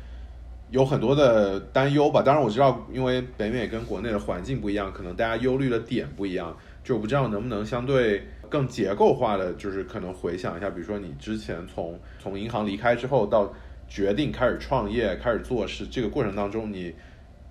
[0.69, 2.21] 有很多的担忧吧。
[2.21, 6.55] 当然我知道，因为北美跟国内的环境不一样，可能大家忧虑的点不一样。
[6.85, 13.51] 就不知道能不能相对更结构化的，就是可能回想一下，比如说你之前从从银行离开之后，到
[13.87, 16.93] 决定开始创业、开始做事这个过程当中，你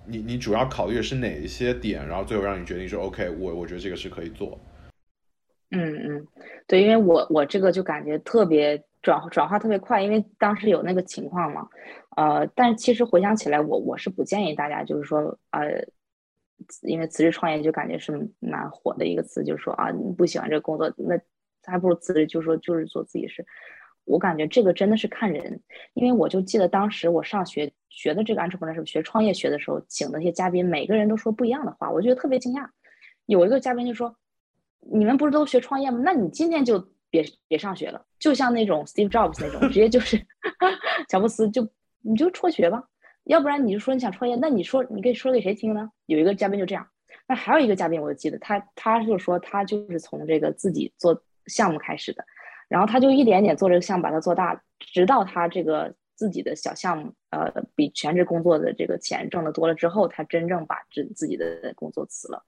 [0.05, 4.57] 你你主要考虑的是哪一些点，然后最后让你决定说 OK，我我觉得这个是可以做。
[5.71, 6.27] 嗯嗯，
[6.65, 11.67] 对，因为我我这个就感觉特别转转化特别快，因为当时有那个情况嘛，
[12.15, 15.85] 呃，但其实回想起来，我我是不建议大家就是说呃。
[16.83, 21.19] 因为辞职创业就感觉是蛮火的一个词，就是说啊，你不喜欢这个工作，那
[21.63, 23.45] 还不如辞职，就说就是做自己事。
[24.05, 25.59] 我感觉这个真的是看人，
[25.93, 32.67] 因为我就记得当时我上学学的这个 entrepreneur 学创业学的时候，请的那些嘉宾，每个人都说不一样的话，我觉得特别惊讶。
[33.25, 34.15] 有一个嘉宾就说
[34.93, 35.99] ：“你们不是都学创业吗？
[36.03, 40.23] 那你今天就别别上学了，就像那种 Steve Jobs 那种，直接就是
[41.09, 41.67] 乔布斯，就
[42.01, 42.87] 你就辍学吧。”
[43.25, 45.89] 要不然你就说你想创业，那你说你可以说给谁听呢？
[46.05, 46.87] 有一个嘉宾就这样，
[47.27, 52.23] 那还有一个嘉宾我就记得他，他就说他就是从这个自己做项目开始的，
[52.69, 62.43] 然后他就一点点做这个项目，把它做大，直到他这个自己的小项目，呃，比全职工作的这个钱挣的多了之后，他真正把自自己的工作辞了。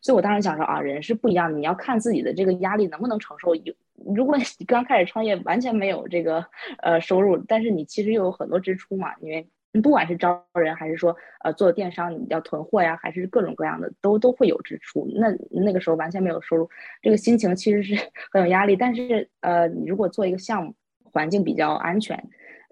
[0.00, 3.54] 所以我当时想说啊，人是不一样的，你要看自己的这个压力能不能承受。
[3.54, 3.74] 有
[4.16, 6.46] 如果你刚开始创业完全没有这个
[6.78, 9.46] 呃收入，但是你其实又有很多支出嘛，因为。
[9.80, 15.08] 不管是招人，还是说呃做电商，你要囤货呀，还是各种各样的，都都会有支出。
[15.14, 16.68] 那那个时候完全没有收入，
[17.00, 17.94] 这个心情其实是
[18.30, 18.76] 很有压力。
[18.76, 22.22] 但是呃，你如果做一个项目，环境比较安全，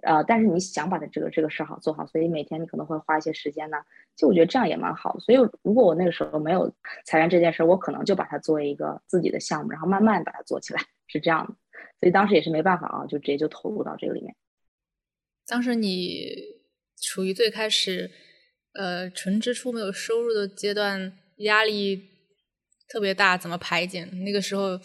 [0.03, 3.79] 呃，但是你想把它这个这个事好做好，所以每天你可能会花一些时间呢。
[4.15, 5.19] 就我觉得这样也蛮好。
[5.21, 6.71] 所以如果我那个时候没有
[7.07, 11.55] 裁员这件事，我可能就把它作为一个自己的项目，然后慢慢把它做起来，是这样的。
[11.99, 14.35] 所以当时也是没办法啊，就直接就投入到这个里面。
[15.47, 16.60] 当时你。
[17.03, 18.11] 处于最开始，
[18.75, 22.09] 呃，纯支出没有收入的阶段，压力
[22.89, 24.05] 特别大，怎么排解？
[24.25, 24.79] 那个时候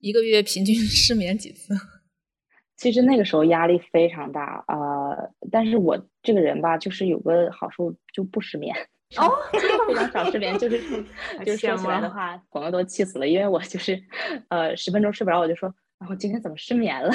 [0.00, 1.74] 一个月平均 失眠几次？
[2.76, 8.74] 其实那个时候压力非常大，呃，但是我这个人吧，就是有个好处，就不失眠。
[9.18, 9.30] 哦，
[9.86, 10.80] 非常少失眠，就是
[11.44, 14.02] 就是说起来的话，广告都气死了，因为我就是，
[14.48, 17.12] 呃，十分钟睡不着，我就说，然后今天怎么失眠了？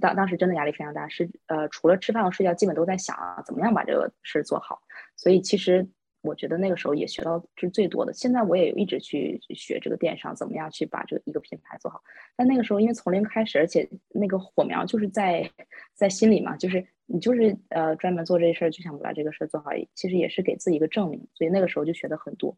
[0.00, 4.82] 当当时真的压力非常大，是呃，除了吃饭和睡觉，基本都在想啊，怎么样把这个事做好。
[5.14, 5.86] 所以其实
[6.20, 8.12] 我觉得那个时候也学到是最多的。
[8.12, 12.02] 现在我也有一直去学这个电商，怎么样去把这个一个品牌做好。
[12.34, 15.48] 但那个时候因为从零开始，而且那个火苗就是在
[15.94, 19.70] 在心里嘛，就是你就是呃专门做这事儿，就想把这个事儿做好。
[19.94, 22.56] 其实也是给自己一个证明，所以那个时候就学的很多。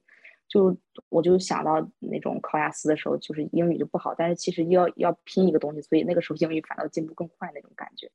[0.49, 0.77] 就
[1.09, 8.11] 我就想到那种考雅思的时候，就是英语就不好，但是其实要要拼一个东西，所以那个时候英语反倒进步更快那种感觉。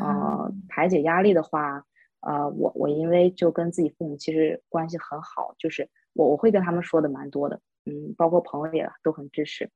[0.00, 1.84] 呃，排解压力的话，
[2.20, 9.70] 呃，我我因为就跟自己父母其实关系很好，就是我我会跟他们说的蛮多的，嗯，包括朋友也都很支持。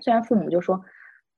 [0.00, 0.82] 虽然父母就说。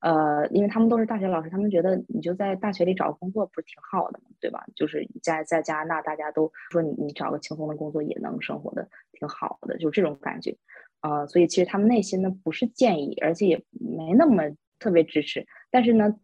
[0.00, 4.30] 呃，因为他们都是大学老师，他们觉得你就在大学里找个工作不是挺好的吗？
[4.40, 4.64] 对吧？
[4.74, 10.56] 就是在在加拿大，大家都说你你找个轻松的工作也能生活的挺好的，就这种感觉。
[11.02, 14.44] 呃，所以其实他们内心呢不是建议，而且也没那么
[14.78, 16.14] 特别支持，但是呢，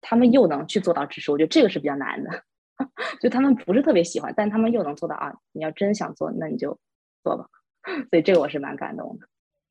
[0.00, 2.44] 他们又能去做到支持，我觉得这个是比较难的。
[3.20, 5.32] 就他们不是特别喜欢，但他们又能做到啊！
[5.52, 6.78] 你要真想做，那你就
[7.22, 7.46] 做吧。
[8.10, 9.26] 所以这个我是蛮感动的。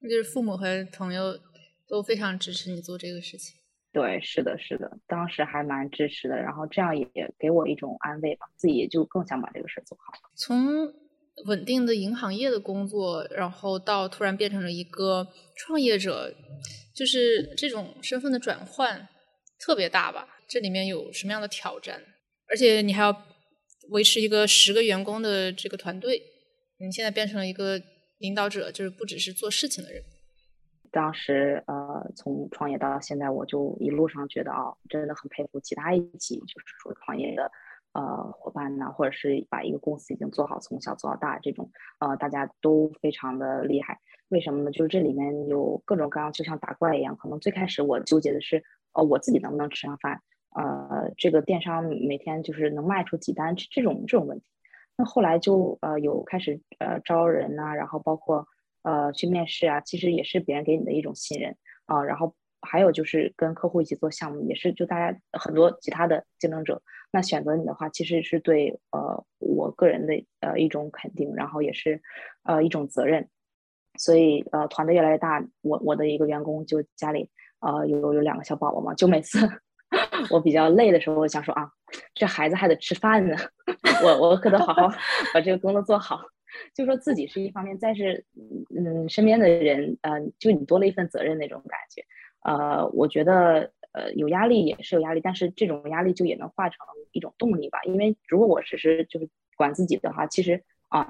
[0.08, 1.34] 就是父母和朋友。
[1.92, 3.54] 都非常支持你做这个事情，
[3.92, 7.06] 对，是的，是的，当时还蛮支持的，然后这样也
[7.38, 10.14] 给我一种安慰吧，自己也就更想把这个事做好。
[10.38, 10.88] 从
[11.48, 15.28] 稳定的银行业的工作，然后到突然变成了一个
[15.58, 16.34] 创业者，
[16.96, 19.10] 就是这种身份的转换
[19.60, 20.30] 特别大吧？
[20.48, 22.02] 这里面有什么样的挑战？
[22.48, 23.26] 而且你还要
[23.90, 26.22] 维持一个十个员工的这个团队，
[26.80, 27.82] 你现在变成了一个
[28.20, 30.02] 领导者，就是不只是做事情的人。
[30.92, 37.50] 当时呃，从创业到现在，我就一路上觉得啊，真的很佩服其他一起就是说创业的
[37.94, 44.00] 呃伙伴呐，或者是把一个公司已经做好，从小做到大这种，呃，大家都非常的厉害。
[44.28, 44.72] 为什么呢？
[44.72, 47.16] 就是这里面有各种各样，就像打怪一样。
[47.18, 50.22] 可能最开始我纠结的是，呃，我自己能不能吃上饭，
[50.56, 54.46] 呃，这个电商每天就是能卖出几单这种这种问题。
[54.98, 58.48] 那后来就呃有开始呃招人呐，然后包括
[58.84, 62.04] 呃去面试啊，其实也是别人给你的一种信任啊。
[62.04, 72.02] 然后还有就是跟客户一起做项目，也是就大家很多其他的竞争者，那选择你的话，其实是对呃我个人的呃一种肯定，然后也是
[72.44, 73.28] 呃一种责任。
[73.98, 79.40] 所以呃团队越来越大，我我的一个员工就家里呃有有两个小宝宝嘛，就每次
[80.32, 81.70] 我比较累的时候，我想说啊，
[82.14, 83.36] 这孩子还得吃饭呢，
[84.06, 84.88] 我我可得好好
[85.34, 86.22] 把这个工作做好。
[86.74, 88.26] 就说自己是一方面，再是
[88.76, 92.04] 嗯身边的人，呃，就你多了一份责任那种感觉。
[92.44, 97.80] 呃，我觉得呃有压力也是有压力，但是这种压力就也能化成一种动力吧。
[97.84, 101.08] 因为如果我只是就是管自己的话，其实啊，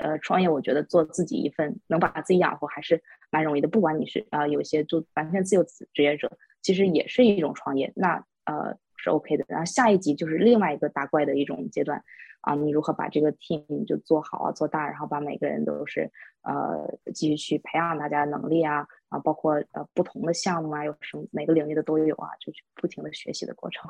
[0.00, 3.68] 呃，创业我觉得做自己一份能把自己养活还是蛮容易的。
[3.68, 6.30] 不管你是啊有些就完全自由职业者，
[6.62, 9.44] 其实也是一种创业，那呃是 OK 的。
[9.48, 12.02] 然后下一集就是另外一个打怪的一种阶段。
[12.42, 16.10] 啊，你如何把这个 team 就做好啊，做大，然后把每个人都是
[16.42, 23.88] 呃继续去培养大家的能力啊，啊，包括呃不同的项目啊，有什么每个领域的都有啊，就去不停的学习的过程。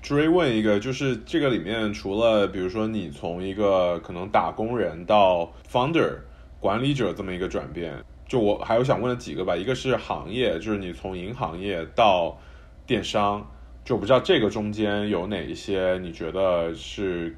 [0.00, 6.18] 追问一个，就是这个里面除了比如说你从一个可能打工人到 founder
[6.60, 7.92] 管理者这么一个转变，
[8.28, 12.38] 就我还有想问的几个吧，一个是行业，就是你从银行业到
[12.86, 13.44] 电商，
[13.88, 17.34] 就不知道这个中间有哪一些你觉得是。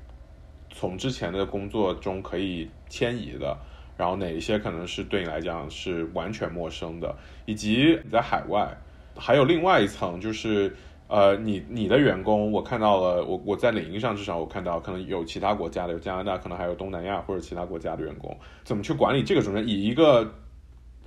[0.72, 3.58] 从之前的工作中可以迁移的，
[3.96, 7.12] 然后哪一些可能是对你来讲是完全陌生的，
[7.44, 8.78] 以及你在海外，
[9.16, 10.72] 还有另外一层就是，
[11.08, 20.32] 呃，你你的员工，我看到了，我我在领英上至少我看到，可能有其他国家的，有加拿大，可能还有东南亚或者其他国家的员工，怎么去管理这个中间，以一个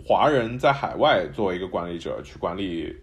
[0.06, 2.94] 华人在海外作为一个管理者去管理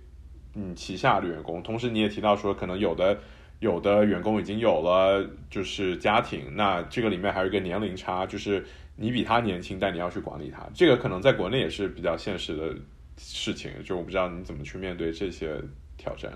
[0.55, 3.19] 嗯旗下的员工，同时你也提到说，可能有的。
[3.61, 8.65] 有的员工已经有了就是家庭，那这个里面还有一个年龄差，就是
[8.97, 12.75] 你比他年轻，但你要去管理他，这个可能在国内也是比较现实的
[13.19, 13.71] 事情。
[13.85, 15.61] 就我不知道你怎么去面对这些
[15.99, 16.33] 挑战。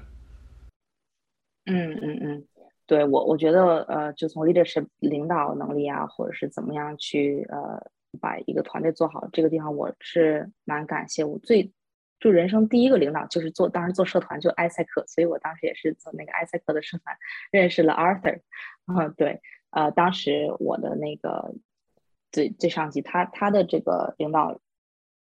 [1.64, 2.44] 嗯嗯嗯，
[2.86, 7.80] 对我我觉得呃，就从 leadership 领导能力啊，或者是怎么样去呃
[8.20, 11.72] 把一个团队做好，这个地方我是蛮感谢我最。
[12.24, 17.14] 就人生第一个领导就是做，当时做社团就埃塞克，所以我当时也是做那个埃塞克的社团，
[17.50, 18.40] 认识了 Arthur。
[18.86, 21.54] 嗯，对，呃，当时我的那个
[22.32, 24.58] 最最上级，他他的这个领导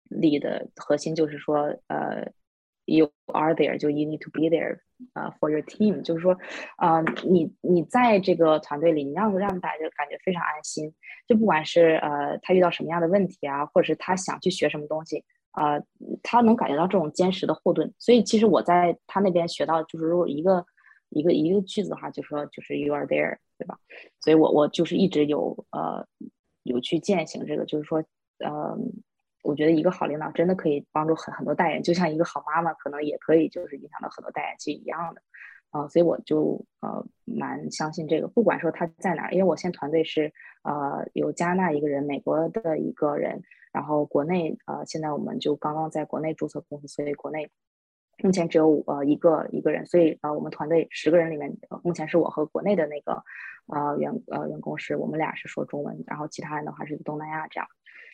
[0.10, 2.32] 力的核心就是说，呃
[2.86, 4.78] ，you are there，就 you need to be there，
[5.16, 6.38] 呃，for your team，就是说，
[6.78, 10.94] 呃，你你在这个团队里，你让让大家感觉非常安心，
[11.28, 15.26] 就不管是呃他遇到什么样的问题啊，或者是他想去学什么东西。
[15.52, 15.80] 啊，
[16.24, 20.66] 他能感觉到这种坚实的后盾，所以其实我在他那边学到，就是如果一个
[21.10, 23.78] 一个一个句子的话，就说就是 you are there，对吧？
[24.20, 26.06] 所以我我就是一直有呃
[26.64, 28.04] 有去践行这个，就是说，
[28.40, 28.78] 呃，
[29.44, 35.22] 我觉得一个好领导真的可以帮助很很多代人，就像一个好妈妈可能也可以就是影响到很多代人，其实一样的。
[35.72, 40.34] 啊，所以我就呃蛮相信这个，不管说他在哪，因为我现在团队是
[40.64, 47.50] 呃有加拿大一个人，美国的一个人，然后国内呃现在我们就刚刚在国内注册公司，所以国内
[48.24, 53.24] 目前只有呃一个一个人，所以呃我们团队十个人里面，目前是我和国内的那个
[53.68, 57.68] 呃员呃员工是我们俩是说中文，然后其他人的话是东南亚这样。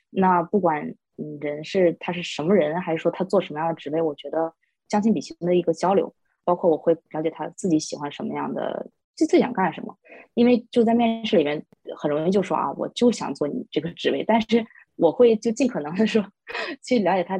[0.09, 4.53] 那不管嗯人是他是什么人，还是说他做什么样的职位，我觉得
[4.87, 6.13] 将心比心的一个交流。
[6.45, 9.93] 包括我会了解他自己喜欢什么样的，最最想干什么，
[10.33, 11.61] 因为就在面试里面
[11.97, 14.65] 很容易就说啊，我就想做你这个职位，但是
[14.97, 16.23] 我会就尽可能的说
[16.83, 17.39] 去了解他，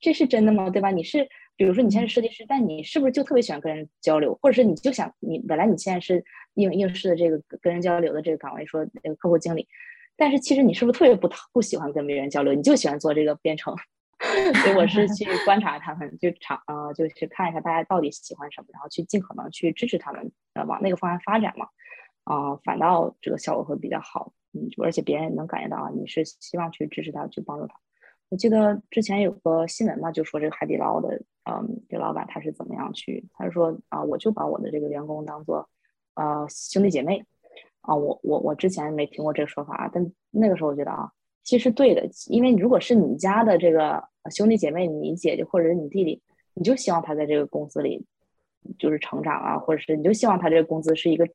[0.00, 0.70] 这是真的吗？
[0.70, 0.90] 对吧？
[0.90, 9.66] 你是比如说你现在是设计师，但你是不是就特别喜欢跟人交流，或者是你就想你本来你现在是应应试的这个跟人交流的这个岗位，说那个客户经理，
[10.16, 13.74] 但是其实你是不是特别不不喜欢跟别人交流，你就喜欢做这个编程？
[14.64, 21.68] 所以我是去观察他们，就尝呃，就去看一下大家到底喜欢什么，然后去尽可能去支持他们，呃，往那个方向发展嘛，
[22.24, 27.74] 啊，反倒这个效果会比较好，嗯，而且别人能感觉到啊，你是希望去支持他，去帮助他。
[28.28, 35.68] 我记得之前有个新闻嘛，就说这个海底捞的，嗯，这老板他是怎么样去，他说啊，我就把我的这个员工当做
[36.14, 37.24] 呃兄弟姐妹，
[37.80, 41.10] 啊，我我我之前没听过这个说法，但那个时候我觉得啊。
[41.44, 46.20] 其实对的，因为如果是你家的这个兄弟姐妹，你姐姐或者是你弟弟，
[46.52, 48.04] 你就希望他在这个公司里
[48.78, 51.26] 就是成长啊，或者是你就希望他这个公司是一个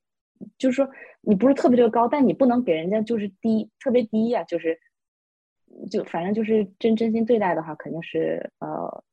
[0.57, 0.89] 就是说
[1.21, 4.79] 你不是特别特别高，但你不能给人家就是低特别低呀，就是
[5.89, 9.03] 就反正就是真真心对待的话，肯定是呃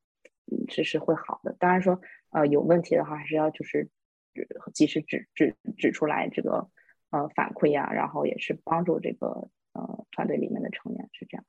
[0.68, 1.54] 是是会好的。
[1.58, 2.00] 当然说
[2.30, 3.88] 呃有问题的话，还是要就是
[4.74, 6.68] 及时指指指出来这个
[7.10, 11.44] 呃反馈呀，然后也是帮助这个呃团队里面的成员是这样。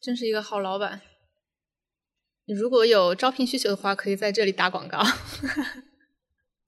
[0.00, 1.00] 真是一个好老板。
[2.46, 5.00] 如果有招聘需求的话，可以在这里打广告。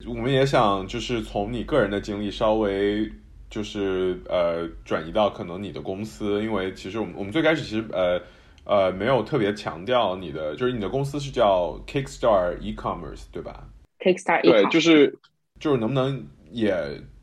[0.06, 3.10] 我们也想就是从你个人的经历稍微
[3.50, 8.20] 就是呃转移到可能你的公司，因为其实我们我们最开始其实呃
[8.64, 13.66] 呃没有特别强调你的，就是你的公司是叫 Kickstar E-commerce 对吧
[13.98, 15.18] ？Kickstar e 对，就是
[15.58, 16.72] 就是能不能也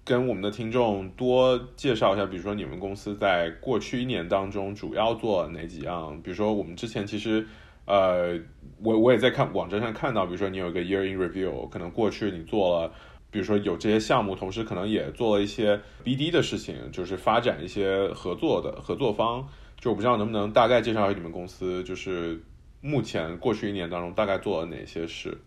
[0.04, 6.20] 跟我们的听众多介绍一下，比如说你们公司在过去一年当中主要做哪几样？
[6.22, 7.48] 比如说我们之前其实。
[7.86, 8.40] 呃，
[8.82, 12.92] 我我也在看网站上看到，比如说你有一个 year in review，可能过去你做了，
[13.30, 19.48] 比如说有这些项目，同时可能也做了一些 BD 的事情，就是发展一些合作的合作方。
[19.78, 22.42] 就我不知道能不能大概介绍一下你们公司，就是
[22.82, 25.38] 目前过去一年当中大概做了哪些事，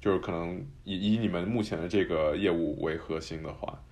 [0.00, 3.82] 就是可能以以你们目前的这个业务为核心的话。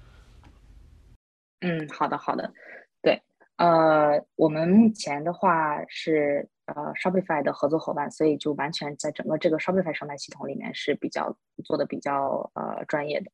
[1.61, 2.53] 嗯，好的好的，
[3.01, 3.23] 对，
[3.57, 6.47] 呃，我们目前的话是。
[6.75, 13.31] 呃，Shopify 的合作伙伴，所以就完全在整个这个 Shopify 生态系统里面是比较做的比较呃专业的，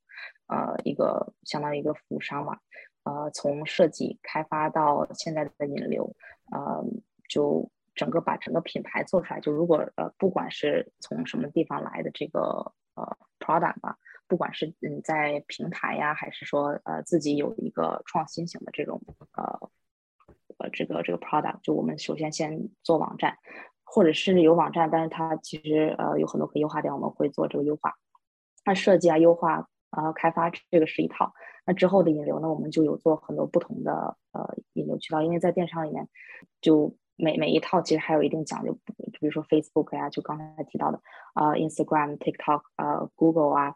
[0.47, 2.57] 呃一个相当于一个服务商嘛，
[3.03, 6.15] 呃从设计开发到现在的引流，
[6.53, 6.85] 呃
[7.29, 9.41] 就整个把整个品牌做出来。
[9.41, 19.71] 就如果呃不管是从什么地方来的这个呃 product 吧，不管是嗯在平台呀，还是说呃自己有一个创新型的这种呃。
[20.59, 23.37] 呃，这个这个 product 就我们首先先做网站，
[23.85, 27.95] 或者甚至有网站，但是它其实呃有很多可以优化点，我们会做这个优化。
[28.65, 31.33] 那设计啊、优化啊、开发这个是一套。
[31.67, 36.09] 那之后的引流呢，我们就有做很多不同的呃引流渠道，因为在电商里面，
[36.61, 38.73] 就每每一套其实还有一定讲究，
[39.19, 41.01] 比如说 Facebook 呀，就刚才提到的
[41.35, 43.75] 啊，Instagram、TikTok 啊、Google 啊。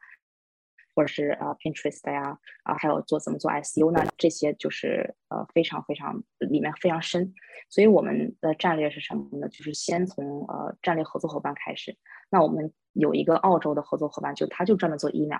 [0.99, 4.05] 或者是啊 Pinterest 呀，啊还有做怎么做 SEO 呢？
[4.16, 7.32] 这些就是呃非常非常里面非常深，
[7.70, 9.49] 所以我们的战略是什么呢？
[9.49, 11.96] 就是先从呃战略合作伙伴开始。
[12.30, 15.38] 那我们有一个澳洲的合作伙伴，就他就专门做 email，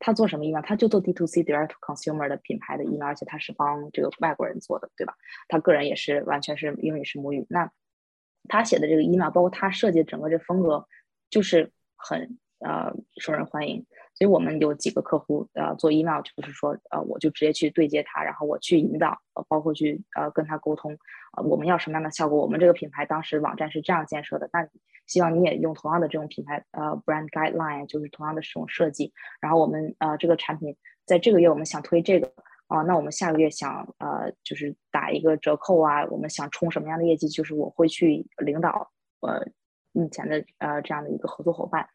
[0.00, 0.60] 他做什么 email？
[0.60, 5.14] 他就做 D to C Direct Consumer 的品牌的 email，而且他是帮这个外国人做的，对吧？
[5.46, 7.46] 他个人也是完全是英语是母语。
[7.48, 7.70] 那
[8.48, 10.84] 他写的这个 email，包括他设计的整个这风格，
[11.30, 13.84] 就是很呃受人欢迎。
[14.14, 20.96] 所以我们有几个客户，呃，做 email 就是说，呃，我就直接去对接他，然后我去引导，呃，包括去呃跟他沟通，
[21.36, 22.40] 呃，我们要什么样的效果？
[22.40, 24.66] 我们这个品牌当时网站是这样建设的，那
[25.06, 29.12] 希望你也用同样的这种品牌，呃，brand guideline，就是同样的这种设计。
[29.38, 32.32] 然后我们呃这个产品在这个月我们想推这个，
[32.68, 37.28] 啊，那我们下个月想呃就是打一个折扣啊，我们想冲什么样的业绩？
[37.28, 38.90] 就是我会去领导，
[39.20, 39.46] 呃。
[39.96, 41.88] 目前的呃这样的一个合作伙伴，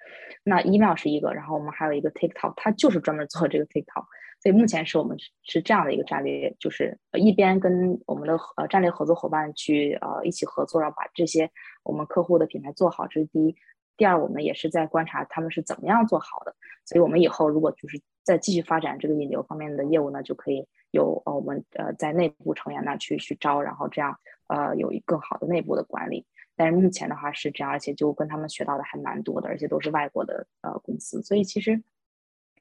[0.43, 4.05] 那 email 是一个，然后我们还有一个 TikTok，它就是专门做这个 TikTok，
[4.41, 11.49] 所以目前是我们是这样的一个战略，就是一边跟我们的呃战略合作伙伴去呃一起合作，然后把这些
[11.83, 13.55] 我们客户的品牌做好，这是第一。
[13.97, 26.25] 第二，我们也是在观察他们是怎么样做好的，所以我们以后如果就是再继续发展这个引流方面的业务呢，就可以有呃我们呃在内部成员那去去招，然后这样呃有一更好的内部的管理。
[26.55, 31.81] 但是目前的话是这样，而且就跟他们学到的还蛮多的，而且都是外国的呃公司，所以其实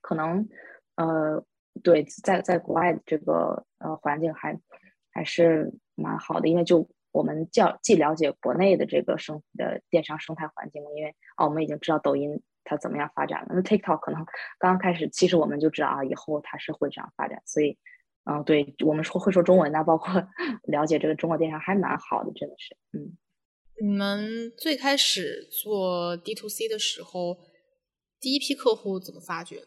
[0.01, 0.49] 可能
[0.97, 1.45] 呃
[1.83, 4.59] 对在在国外这个呃环境还
[5.13, 14.25] 还是蛮好的，因为就我们较既了解国内的这个生的电商生态环境嘛，因为啊我们已经知道抖音它怎么样发展了，那 TikTok 可能
[14.59, 17.77] 刚刚开始，其实我们就知道啊以后它是会这样发展，所以
[18.25, 20.15] 嗯对我们说会说中文的，包括
[20.65, 23.17] 了解这个中国电商还蛮好的，真的是嗯。
[23.83, 27.39] 你们最开始做 D to C 的时候，
[28.21, 29.63] 第一批客户怎么发掘？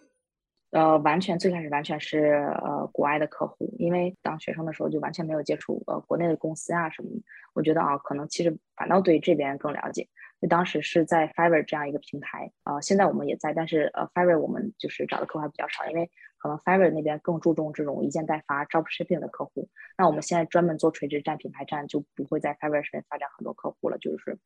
[0.70, 2.20] 呃，完全最开始完全是
[2.64, 7.24] 呃国外的客户，因为当学生的时候就完全没有接触呃国内的公司啊什么的。
[7.56, 10.08] 我觉得啊，可能其实反倒对这边更了解。
[10.44, 16.12] 就当时是在 Fiverr 这样一个平台啊，现在我们也在，但是呃 Fiverr 我们就是找的客户还比较少，因为。
[16.44, 23.98] 可能 Fiverr 那边更注重这种一件代发 drop shipping 的客户，那我们现在专门做垂直站、品牌站，就不会在 Fiverr 上面发展很多客户了。
[23.98, 24.38] 就是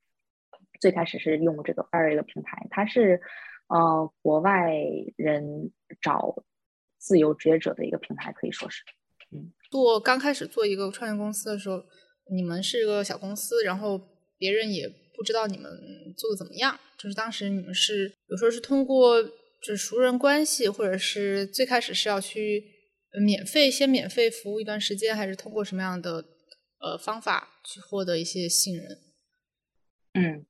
[0.79, 3.19] 最开始是用这个 Fiverr 一个平台，它是
[3.69, 4.75] 呃国外
[5.15, 6.35] 人找
[6.99, 8.83] 自由职业者的一个平台，可以说是。
[9.31, 11.83] 嗯，做刚开始做一个创业公司的时候，
[12.29, 13.99] 你们是一个小公司，然后
[14.37, 15.71] 别人也不知道你们
[16.17, 19.23] 做的怎么样，就是当时你们是有时候是通过。
[19.59, 22.63] 就是熟人关系，或者是最开始是要去
[23.25, 26.23] 免费先免费服务一段时间，还是通过什么样的
[26.79, 28.85] 呃方法去获得一些信任？
[30.13, 30.45] 嗯，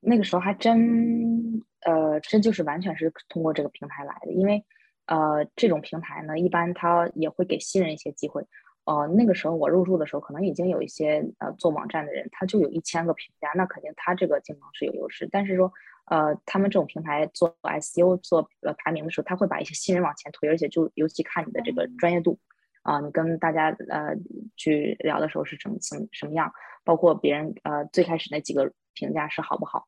[0.00, 4.64] 那个时候还真呃真就是完全是通过这个平台来的，因为
[5.06, 8.42] 呃这种平台呢，一般它也会给新人一些机会。
[8.84, 15.28] 呃，那个时候我入驻的时候，可能已经有一些呃做网站的人，他就有一千个评价，那肯定他这个竞争是有优势。
[15.30, 15.72] 但是说，
[16.06, 22.40] 呃，他们这种平台做 SEO 做呃排名的时候，他会把一些新人往前推，而且就尤其看你的这个专业度
[22.82, 24.16] 啊，你跟大家呃
[24.56, 26.52] 去聊的时候是什么什什么样，
[26.82, 29.86] 包括别人呃最开始那几个评价是好不好，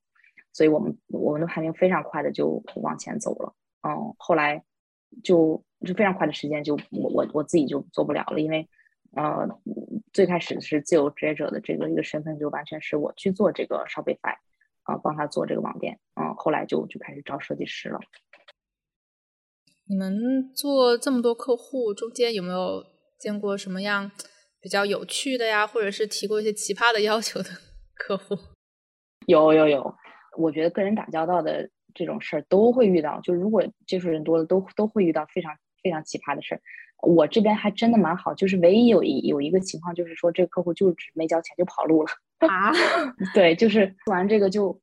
[0.52, 4.62] 所以我们我们的排名非常快的就往前走了，嗯，后来
[5.24, 8.68] 就就非常快的时间就我我我自己就做不了了，因为。
[9.16, 9.48] 呃，
[10.12, 14.36] 最开始是自由职业者的这个一个身份，就完全是我去做这个 Shopify，
[14.82, 18.00] 啊，帮他做这个网店，嗯，后来就就开始招设计师了。
[19.86, 22.84] 你们做这么多客户，中间有没有
[23.18, 24.10] 见过什么样
[24.60, 27.50] 比较有趣的呀，或者是提过一些奇葩的要求的
[27.94, 28.36] 客户？
[29.26, 29.94] 有有有，
[30.38, 36.60] 我觉得跟人打交道的这种事儿都会遇到，就如果接触人多了，都都会遇到非常非常奇葩的事儿。
[37.04, 42.08] 我这边还真的蛮好，就是唯一有一有一个情况，就是说这个客户就是没交钱就跑路了
[42.48, 42.72] 啊。
[43.34, 44.80] 对，就是做完这个就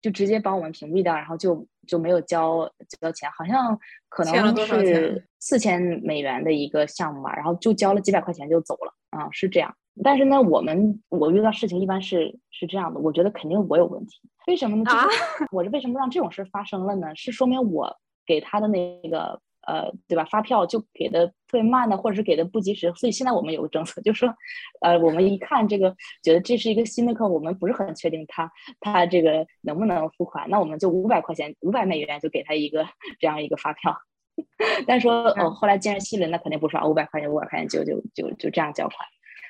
[0.00, 9.74] 就直接把我们屏蔽掉，然后就就没有交交钱，好像可能是四千美元的一个项目吧，然后就交了几百块钱就走了啊，是这样。
[10.04, 14.84] 但是呢，我们我遇到事情一般是是这样的，我觉得肯定我有问题，为什么呢？
[14.84, 17.14] 就是我是为什么让这种事发生了呢？
[17.14, 17.96] 是说明我
[18.26, 19.40] 给他的那个。
[19.66, 20.24] 呃，对吧？
[20.24, 24.34] 发票就给的特别慢的，或者是给的不及时，所以现在我们有个政策，就是说，
[24.80, 28.50] 呃，我们一看这个，觉得这是一个新的客户，我们不是很确定他
[28.80, 32.86] 他这个能不能付款，那我们就五百块钱，五百美元就给他一个
[33.18, 33.96] 这样一个发票。
[34.86, 38.98] 但说，哦，后来既然新人，那肯定不是五百块钱，五百块钱就就就就这样交款。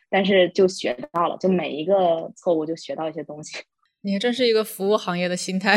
[0.09, 3.59] 但是就学到了，就每一个错误就学到一些东西。
[4.03, 5.77] 你真是一个服务行业的心态。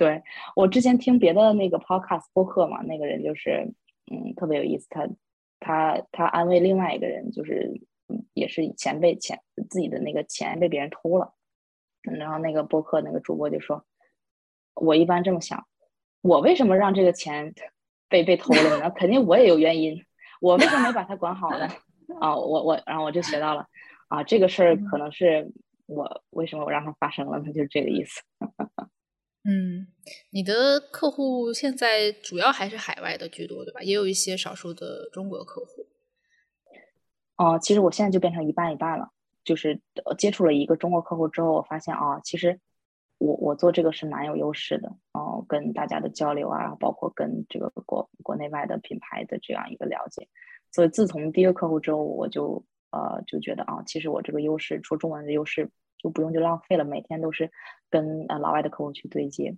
[0.00, 0.22] 对
[0.56, 3.70] 我之前听别的那个 podcast 播客嘛，那个人就是，
[4.10, 4.86] 嗯，特别有意思。
[4.88, 5.06] 他
[5.60, 7.78] 他他安慰另外一个人，就是
[8.32, 11.34] 也是钱被钱自己的那个钱被别人偷了。
[12.00, 13.84] 然后那个播客那个主播就说
[14.72, 15.66] ：“我一般这么想，
[16.22, 17.52] 我为什么让这个钱
[18.08, 18.88] 被被偷了呢？
[18.96, 20.02] 肯定我也有原因。
[20.40, 21.68] 我为什么没把它管好呢？
[22.20, 23.66] 啊，我我然后我就学到了
[24.08, 25.52] 啊，这个事儿可能是
[25.84, 27.52] 我为什么我让它发生了它？
[27.52, 28.22] 就是这个意思。”
[29.42, 29.86] 嗯，
[30.30, 33.80] 你的客户现在主要还是海外的居多，对吧？
[33.80, 35.86] 也有一些少数的中国客户。
[37.36, 39.10] 哦，其实我现在就变成一半一半了。
[39.42, 39.80] 就是
[40.18, 42.60] 接触了一个中国客户之后，我发现啊，其实
[43.16, 44.94] 我我做这个是蛮有优势的。
[45.14, 50.28] 哦，跟大家的交流啊，包括跟这个国国内外的品牌的这样一个了解。
[50.70, 55.70] 所以自从第一个客户之后，我就呃就觉得啊，其实我这个优势，说中文的优势。
[56.02, 57.50] 就不用就浪费了，每天都是
[57.90, 59.54] 跟呃老外的客户去对接。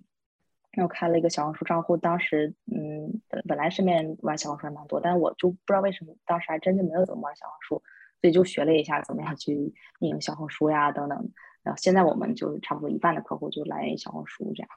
[0.74, 7.82] 那我开了一个小红书账户，当时嗯本本来身边玩小红书还蛮多，但我就不知道为什么当时还真就没有怎么玩小红书，
[8.20, 9.52] 所以就学了一下怎么样去
[10.00, 11.30] 运营小红书呀等等。
[11.62, 14.68] 然后现在我们就差不多一半的客户就来源于小红书这样。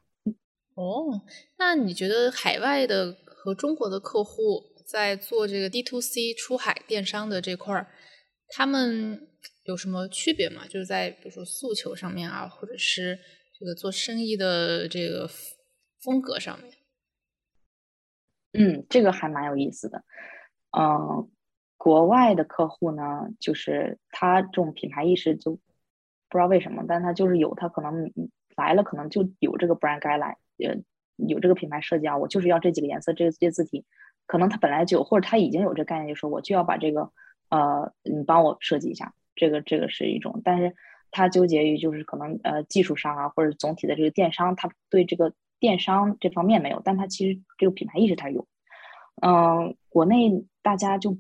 [0.76, 1.22] 哦，
[1.58, 7.88] 那你觉得海外的和中国的客户在做这个 D to C 出海电商的这块儿，
[8.50, 9.30] 他们？
[9.66, 10.66] 有什么区别吗？
[10.68, 13.20] 就是在比如说诉求上面啊，或者是
[13.52, 15.28] 这个做生意的这个
[16.00, 16.72] 风格上面。
[18.54, 20.04] 嗯，这个还蛮有意思的。
[20.78, 21.30] 嗯，
[21.78, 28.12] 国外的客户呢，就是他这种品牌意识就不知道为什么，但他就是有，他可能
[28.56, 30.76] 来了，可能就有这个 brand guy 来呃，
[31.28, 33.84] 有这个品牌设计啊，我就是要这几个颜色，这这些字体，
[34.28, 37.12] 可能他本来就，或者他已经有这概念，就说我就要把这个，
[37.50, 39.14] 呃，你帮我设计一下。
[39.36, 40.74] 这个这个是一种，但是
[41.12, 48.48] 他纠结于就是可能呃技术上啊，或者总体的这个电商，他对这个电商这方面没有，但他其实这个品牌意识他有。
[49.22, 51.18] 嗯，国内大家就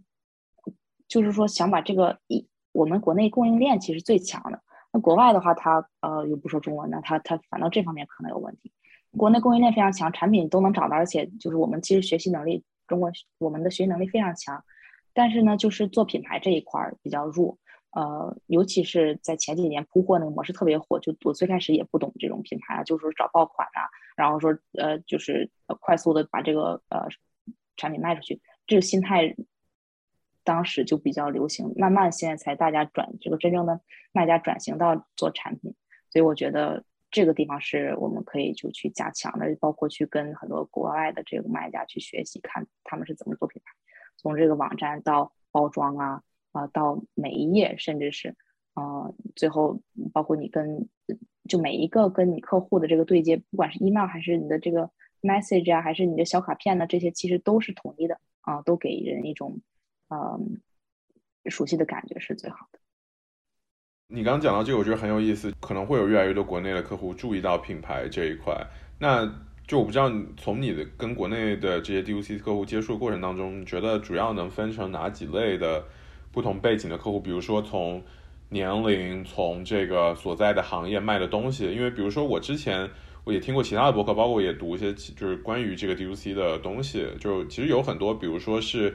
[1.08, 4.62] 就是说想把这个一我们国内供应链其实最强的，
[4.92, 8.74] 那国外的话他呃又不说中文，那他他反倒这方面可能有问题。
[9.18, 14.62] 国内供应链非常强，产品都能找到，而且就是我们其实学习能力，中国我们的学习能力非常强，
[15.14, 17.58] 但是呢就是做品牌这一块儿比较弱。
[17.96, 23.88] 呃，尤其是在前几年铺货那个模式特别火，就我最开始也不懂这种品牌啊，就是说找爆款啊，
[24.18, 27.08] 然后说呃，就是快速的把这个呃
[27.78, 29.34] 产品卖出去，这个心态
[30.44, 31.74] 当时就比较流行。
[31.78, 33.80] 慢慢现在才大家转这个真正的
[34.12, 35.74] 卖家转型到做产品，
[36.10, 43.72] 所以我觉得这个地方是我们可以就去加强的，包括去跟很多国外的这个卖家去学习，看他们是怎么做品牌。
[44.18, 46.22] 从这个网站到包装啊
[46.56, 48.34] 啊，到每一页，甚至是
[48.74, 49.82] 啊最后
[50.14, 50.88] 包括你跟
[51.50, 54.90] 就每一个跟你客户的这个对接，不管是 email 还是你的这个
[55.22, 59.60] message 啊，还是你的小卡片呢，这些其实都是统一的啊，都给人一种
[60.08, 60.62] 嗯
[61.50, 62.80] 熟悉的感觉是最好的。
[64.08, 68.56] 你刚刚讲到这个，我觉得很有意思，可能会有越来越多国内的客户注意到品牌这一块。
[69.00, 69.26] 那
[69.68, 75.84] 就我不知道，从你的跟国内的这些 DUC 客户接触过程当中，你觉得主要能分成哪几类的
[76.36, 77.18] 不同背景的客户？
[77.18, 78.04] 比如说从
[78.50, 81.72] 年龄，从这个所在的行业卖的东西。
[81.72, 82.88] 因为比如说我之前
[83.24, 88.94] 我也听过其他的博客，包括我也读一些就是关于这个 DUC 的东西，就其实有很多，比如说是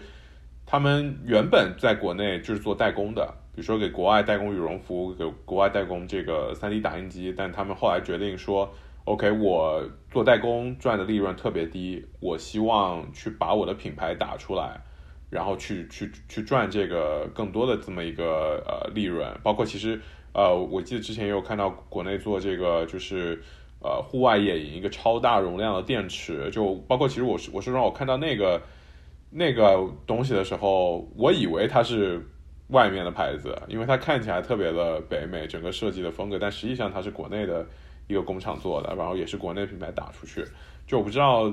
[0.67, 3.35] 他们原本在国内就是做代工的。
[3.53, 8.73] 比如说给国外代工羽绒服，给国外代工这个 3D 打印机，但他们后来决定说
[9.05, 14.81] ，OK，我做代工赚的利润特别低，我希望去把我的品牌打出来，
[15.31, 19.27] 然后去去去赚这个更多的这么一个呃利润。
[19.43, 20.01] 包括其实
[20.35, 23.43] 呃，我记得之前也有看到国内做这个就是
[23.81, 28.61] 呃户外野营一个超大容量的电池，就包括其实我是我是让我看到那个
[29.31, 32.27] 那个东西的时候，我以为它是。
[32.71, 37.67] 外面的牌子，因为它看起来特别的北美，整个设计的风格，但实际上它是国内的
[38.07, 40.45] 一个工厂做的，然后也是国内品牌打出去。
[40.87, 41.53] 就我不知道，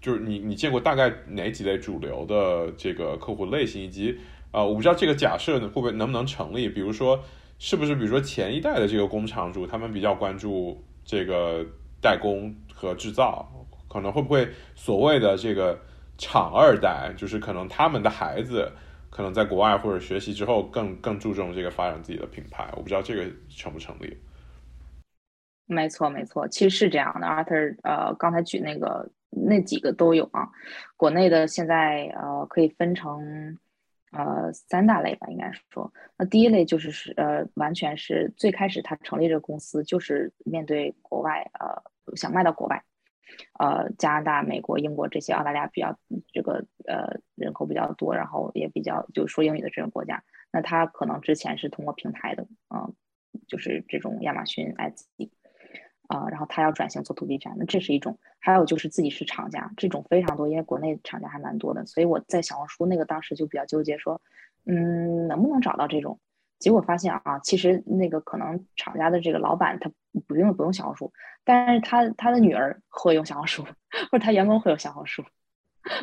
[0.00, 4.18] 就是你你见过大概哪几类主流的这个客户类型，以及
[4.52, 6.68] 呃，我不知道这个假设会不会能不能成立？
[6.68, 7.22] 比如说，
[7.58, 11.64] 是不是比如说前一代的这个工厂主，他们比较关注这个
[12.00, 13.48] 代工和制造，
[13.88, 15.78] 可能会不会所谓的这个
[16.16, 18.70] 厂二代，就是可能他们的孩子。
[19.10, 22.68] 可能在国外或者学习之后，更更注重这个发展自己的品牌。
[22.76, 24.14] 我不知道这个成不成立。
[25.64, 27.26] 没错，没错，其实是这样的。
[27.26, 30.48] Arthur，呃，刚才举那个那几个都有啊。
[30.96, 33.58] 国内的现在呃可以分成
[34.12, 35.92] 呃三大类吧，应该说。
[36.16, 42.82] 那第一类就是是呃完全是最开始他成立这个公司就是面对国外呃想卖到国外。
[43.60, 45.96] 呃，加拿大、美国、英国这些澳大利亚比较
[46.32, 52.94] 这个呃人口比较多，然后也比较就说英语的这种国家，那他可能之前是通过平台的，嗯，
[53.46, 54.92] 就是这种亚马逊、爱
[56.08, 64.20] 啊，然后他要转型做 to B 站，那这是一种；还有就是自己是厂家，这种非常多，因为国内厂家还蛮多的，所以我在小红书那个当时就比较纠结，说，
[64.66, 66.18] 嗯，能不能找到这种？
[66.58, 69.88] 结果发现啊，其实那个可能厂家的这个老板他
[70.26, 71.12] 不用不用小红书，
[71.44, 73.62] 但是他他的女儿会用小红书，
[74.10, 75.22] 或者他员工会用小红书，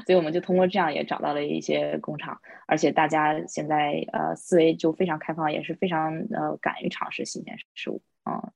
[0.05, 8.53] 所以我们就通过这样也找到了一些工厂，而且大家现在呃思维就非常开放，也是非常呃敢于尝试新鲜事物啊，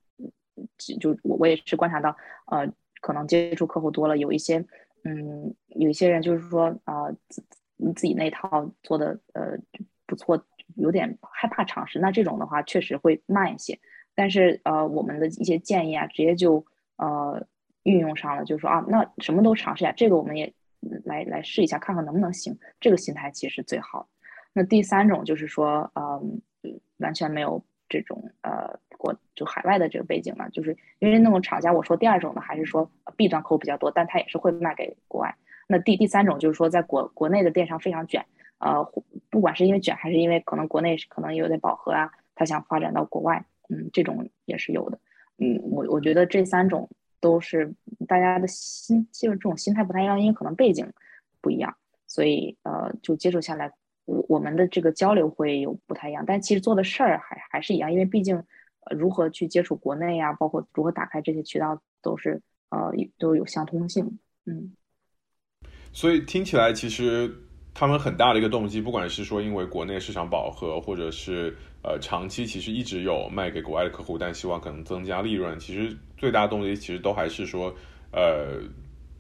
[1.00, 2.16] 就我我也是观察到
[2.48, 2.68] 呃
[3.02, 4.66] 可能接触客户多了，有一些
[5.04, 7.44] 嗯有一些人就是说啊自
[7.96, 9.58] 自己那套做的呃
[10.06, 10.44] 不错。
[10.76, 13.78] 有点害怕尝试，那这种的话确实会慢一些。
[14.14, 16.64] 但是呃，我们的一些建议啊，直接就
[16.98, 17.44] 呃
[17.84, 20.54] 运用上了，就是说啊，那什么都尝试一下，这个我们也
[21.06, 22.56] 来来试一下，看看能不能行。
[22.80, 24.08] 这个心态其实最好。
[24.54, 26.40] 那第三种就是说，嗯，
[26.98, 35.34] 完全没有这种呃国就海外的这个背景嘛，就是因为那种厂家，我说第二种呢，还是说 B 端客户比较多，但他也是会卖给国外。
[35.68, 38.26] 那第第三种就是说，在国国内的电商非常卷。
[38.58, 38.84] 呃，
[39.30, 45.00] 不管是因为卷，还是因为可能国内可能有点饱和啊，他想发展到国外，嗯，这种也是有的。
[45.38, 46.90] 嗯，我我觉得这三种
[47.22, 47.74] 都是
[48.06, 50.92] 大家的心，就是这种心态不太一样，因为可能背景
[51.40, 51.74] 不一样，
[52.06, 53.72] 所以呃，就接触下来，
[54.04, 58.44] 我我们的这个交流会有不太一样，但其实做的事儿还还是一样，因为毕竟
[58.92, 64.20] 如何去接触国内呀，包括如何打开这些渠道，都是呃都有相通性。
[64.46, 64.74] 嗯，
[65.92, 67.34] 所以听起来其实。
[67.72, 75.58] 他们很大的一个动机，不管是说因为国内市场饱和，或者是呃长期其实一直有卖给国外的客户，但希望可能增加利润。
[75.60, 77.74] 其实最大动机其实都还是说，
[78.12, 78.60] 呃，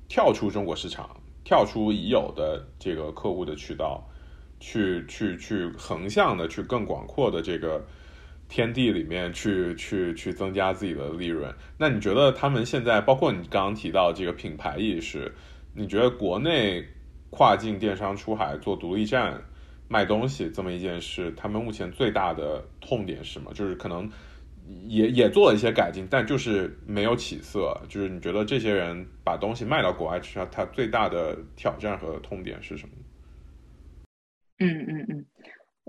[0.10, 1.10] 跳出中国市场，
[1.46, 4.04] 跳出已有的这个客户的渠道，
[4.60, 7.86] 去去去横向的去更广阔的这个
[8.50, 11.50] 天地里面去去去增加自己的利润。
[11.78, 15.34] 那你觉得他们现在，包括你刚刚提到这个品牌意识，
[15.74, 16.86] 你觉得国内？
[17.32, 19.40] 跨境电商出海做独立站
[19.88, 23.54] 卖东西这么一件事，他们目前最大的痛点是什么？
[23.54, 24.10] 就是可能
[24.88, 27.80] 也也做了一些改进，但就是没有起色。
[27.88, 32.96] 就是你觉得这些人把东西卖到国外去，他最大的挑战和痛点是什么？
[34.58, 35.26] 嗯嗯嗯，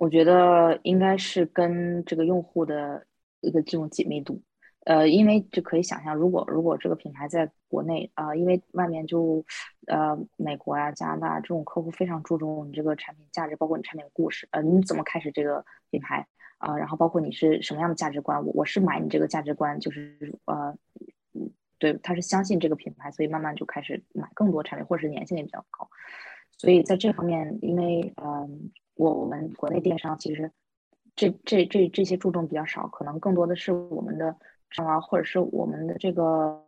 [0.01, 3.05] 我觉得应该是跟这个用户的
[3.43, 4.41] 一个这种紧密度。
[4.87, 9.45] 呃，因为就可以想象，如果如果这个品牌在国内啊，因为外面就
[9.89, 16.27] 呃美国呀、加拿大这种客户非常注重你这个产品价值，包括你产品故事，呃，你怎么开始这个品牌
[16.57, 16.79] 啊？
[16.79, 20.75] 然后包括你是什么样的价值观，我我是买你这个价值观，就是呃，
[21.79, 25.87] 对，他是相信这个品牌，所以慢慢就开始买更多产品，或者是粘性也比较高。
[26.61, 30.53] 所以在这方面，因为嗯，我我们国内电商其实
[31.17, 34.37] 这这这这些注重比较少，可能更多的是我们的。
[34.77, 36.65] 啊，或者是我们的这个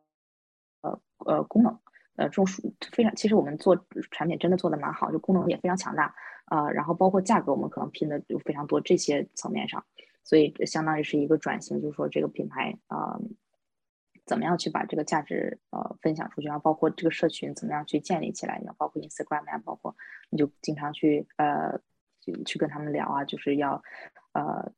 [0.81, 1.73] 呃呃功能，
[2.17, 3.79] 呃这种属非常，其实我们做
[4.11, 6.13] 产品真的做的蛮好，就功能也非常强大
[6.47, 6.69] 啊。
[6.69, 9.85] 然后包括价格，我们可能拼的就非常多这些层面上，
[10.25, 13.21] 所以相当于是一个转型，就是说这个品牌啊，
[14.27, 19.97] 怎么样去把这个价值呃分享出去，然后包括这个社群怎么样去建立起来，要包括 Instagram 呀，包括
[20.31, 21.81] 你就经常去呃
[22.45, 23.83] 去跟他们聊啊，就是要
[24.33, 24.73] 呃。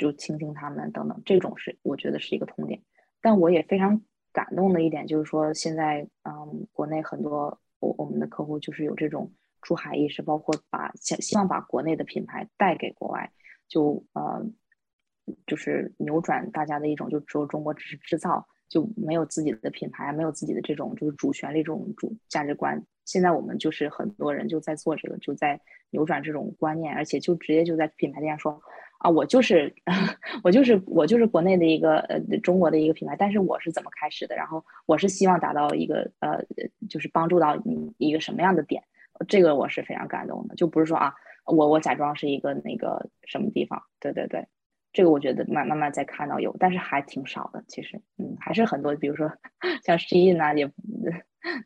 [0.00, 2.80] 就倾听他们等等，这种是我觉得是一个痛点。
[3.20, 4.00] 但我也非常
[4.32, 13.32] 感动的一点就是说，现在嗯，国内很多我我们的客户就是有这种出海意识，包括把想希望把国内的品牌带给国外，
[13.66, 14.40] 就呃，
[15.48, 22.82] 就是扭转大家的一种就只有中国只是制造，就没有自己的品牌，没有自己的这种就是主旋律这种主价值观。
[23.04, 25.60] 现在我们就是很多人就在做这个，就在
[25.90, 28.60] 扭转这种观念，而且就直接就在品牌店说。
[28.98, 29.72] 啊，我就是
[30.42, 34.34] 我就是我就是国内的一个呃中国的一个品牌，但是我是怎么开始的？
[34.34, 36.44] 然后我是希望达到一个呃，
[36.90, 38.82] 就是帮助到你一个什么样的点？
[39.28, 41.14] 这个我是非常感动的，就不是说啊，
[41.46, 43.80] 我我假装是一个那个什么地方？
[44.00, 44.44] 对对对，
[44.98, 47.62] 这个我觉得慢慢慢在看到有，但是还挺少的。
[47.68, 49.30] 其实，嗯，还是很多，比如说
[49.86, 50.68] 像 Shein 啊，也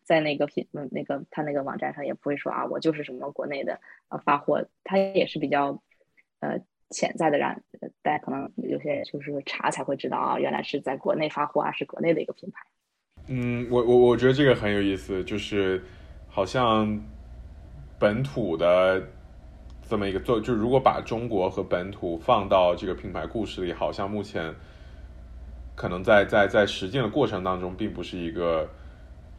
[0.05, 3.80] 在那个品嗯那个他那个网站上也不会说啊，我就是什么国内的
[4.11, 5.83] 呃发货，他也是比较
[6.41, 6.61] 呃。
[6.95, 7.59] 潜在的让
[8.03, 12.61] 大家可能有些人就是查才会知道啊，原来是在国内发货啊，是国内的一个品牌。
[13.28, 15.83] 嗯，我我我觉得这个很有意思，就是
[16.28, 17.03] 好像
[17.99, 19.03] 本土的
[19.89, 24.55] 这么一个做，就如果把中国和本土放到这个品牌故事里，好像目前
[25.74, 28.68] 可能在在在实践的过程当中，并不是一个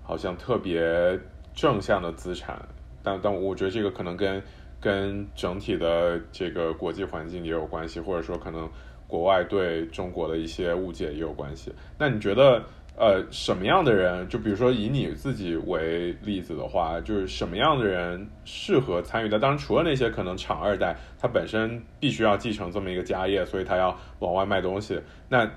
[0.02, 1.20] 好像特别
[1.54, 2.60] 正向的资产。
[3.02, 4.42] 但但我觉得这个可能跟。
[4.84, 8.70] 跟整体的这个国际环境也有关系，或者说可能
[9.08, 11.74] 国外对中国的一些误解也有关系。
[11.98, 12.62] 那你觉得，
[12.96, 19.40] 呃，什么样的人，就比如说以你自己为例子的话，就是什么样的人适合参与的？
[19.40, 25.00] 当然，除了那些可能厂二代，他本身必须要继承这么一个家业，所以他要往外卖东西。
[25.28, 25.50] 那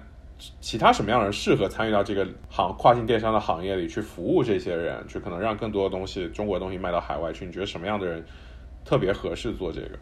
[0.61, 7.45] 其他什么样的人适合参与到这个行跨境电商的行业里去服务这些人，去可能让更多的东西，中国的东西卖到海外去？
[7.47, 8.25] 你觉得什么样的人？
[8.85, 9.99] 特别合适做这个，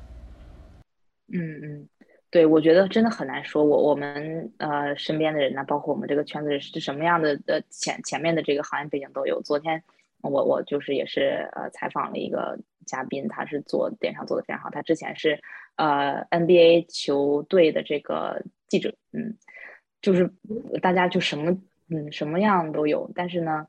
[1.32, 1.88] 嗯嗯，
[2.34, 3.62] 对，我觉得真的很难说。
[3.62, 9.40] 我我们呃身边的人呢，包括我们这个圈子人是什么样的的前前面的这个行业背景都有。
[9.42, 9.80] 昨天
[10.20, 15.40] 我我就是也是呃采访了一个嘉宾，他是做电商做的非常好，他之前是
[15.76, 19.38] 呃 NBA 球队的这个记者，嗯，
[20.02, 20.28] 就是
[20.82, 21.52] 大家就什么
[21.88, 23.68] 嗯什么样都有，但是呢，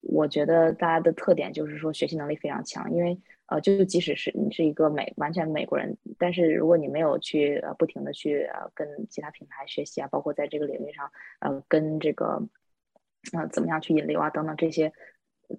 [0.00, 3.18] 我觉得大家的特点就是说学习能力非常强，因为。
[3.48, 12.42] 呃，就即使是你是一个美完全美国人，但是如果你没有去呃不停的去呃跟其他品牌学习啊，包括在这个领域上呃跟这个
[13.32, 14.92] 呃怎么样去引流啊等等这些，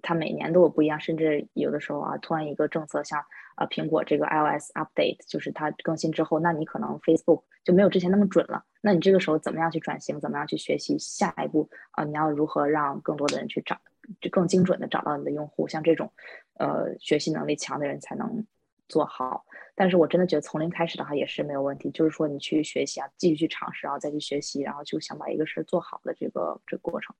[0.02, 3.24] 它每年都有不一样，甚至有的时候啊突然一个政策像
[3.56, 12.04] 呃苹果这个 iOS update 就是它更新之后，那你可能 Facebook 就没有之前那么准了，那你这个时候怎么样去转型，怎么样去学习下一步啊？
[12.04, 13.78] 你要如何让更多的人去找？
[14.22, 16.10] 就更精准的找到你的用户，像这种，
[16.58, 18.46] 呃，学习能力强的人才能
[18.88, 19.44] 做好。
[19.74, 27.14] 但是我真的觉得从零开始的话也是没有问题，就是说你去学习啊，继续去尝试，然后再去学习，然后就想把一个事儿做好的这个这个过程。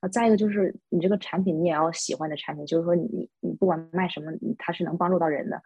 [0.00, 5.62] 啊，再一个就是你这个产品你也要喜欢的产品，就是说你你不管卖什么，它是能帮助到人的，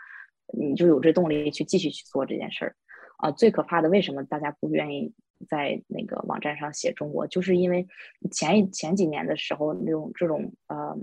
[0.52, 2.76] 你就有这动力去继续去做这件事儿。
[3.18, 5.14] 啊，最可怕的为什么大家不愿意？
[5.48, 7.86] 在那个网站上写中国，就是因为
[8.28, 10.98] 前一前几年的时候，那种这种呃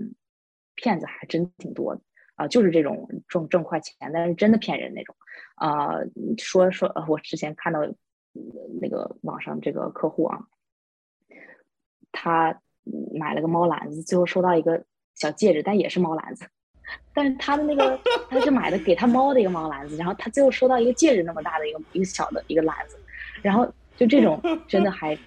[0.74, 2.02] 骗子还真挺多的
[2.36, 5.14] 啊，就是这种挣挣快钱，但是真的骗人那种
[5.56, 5.96] 啊。
[6.38, 7.80] 说说，我之前看到
[8.80, 10.38] 那个网上这个客户啊，
[12.12, 12.60] 他
[13.12, 14.84] 买了个猫篮子，最后收到一个
[15.14, 16.46] 小戒指，但也是猫篮子，
[17.12, 17.98] 但是他的那个
[18.30, 22.96] 他是买的给他猫的一个猫篮子，然后他最后收到一个戒指那么大的一个一个小的一个篮子，
[23.42, 23.66] 然后。
[23.98, 25.18] 就这种真的还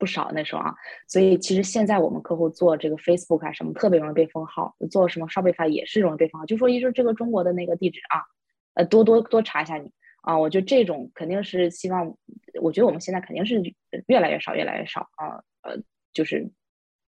[0.00, 0.74] 不少那时候啊，
[1.06, 6.46] 所以其实现在我们客户做这个 Facebook 啊什么特别容易被封号，做什么 Shopify 也是容易被封号。
[6.46, 8.24] 就说一说这个中国的那个地址啊，
[8.74, 9.92] 呃多多多查一下你
[10.22, 12.16] 啊，我觉得这种肯定是希望，
[12.60, 13.62] 我觉得我们现在肯定是
[14.06, 15.76] 越来越少越来越少啊，呃
[16.12, 16.50] 就是，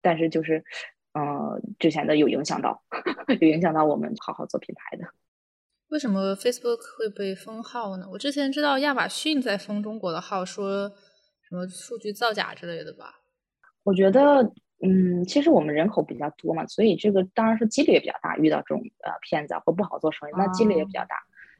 [0.01, 0.65] 但是就是，
[1.13, 2.83] 呃，之前的有影响到，
[3.41, 5.05] 有影响到我们好好做品牌的。
[5.89, 8.09] 为什么 Facebook 会被封号呢？
[8.11, 10.93] 我之前知道亚马逊在封中国的号，说
[11.49, 13.21] 什么数据造假之类的吧。
[13.83, 14.43] 我觉得，
[14.83, 21.17] 嗯，其实我们人口比较多嘛，所以这个当然是几率也比较大，遇到这种呃骗子或不好做生意，那几率也比较大。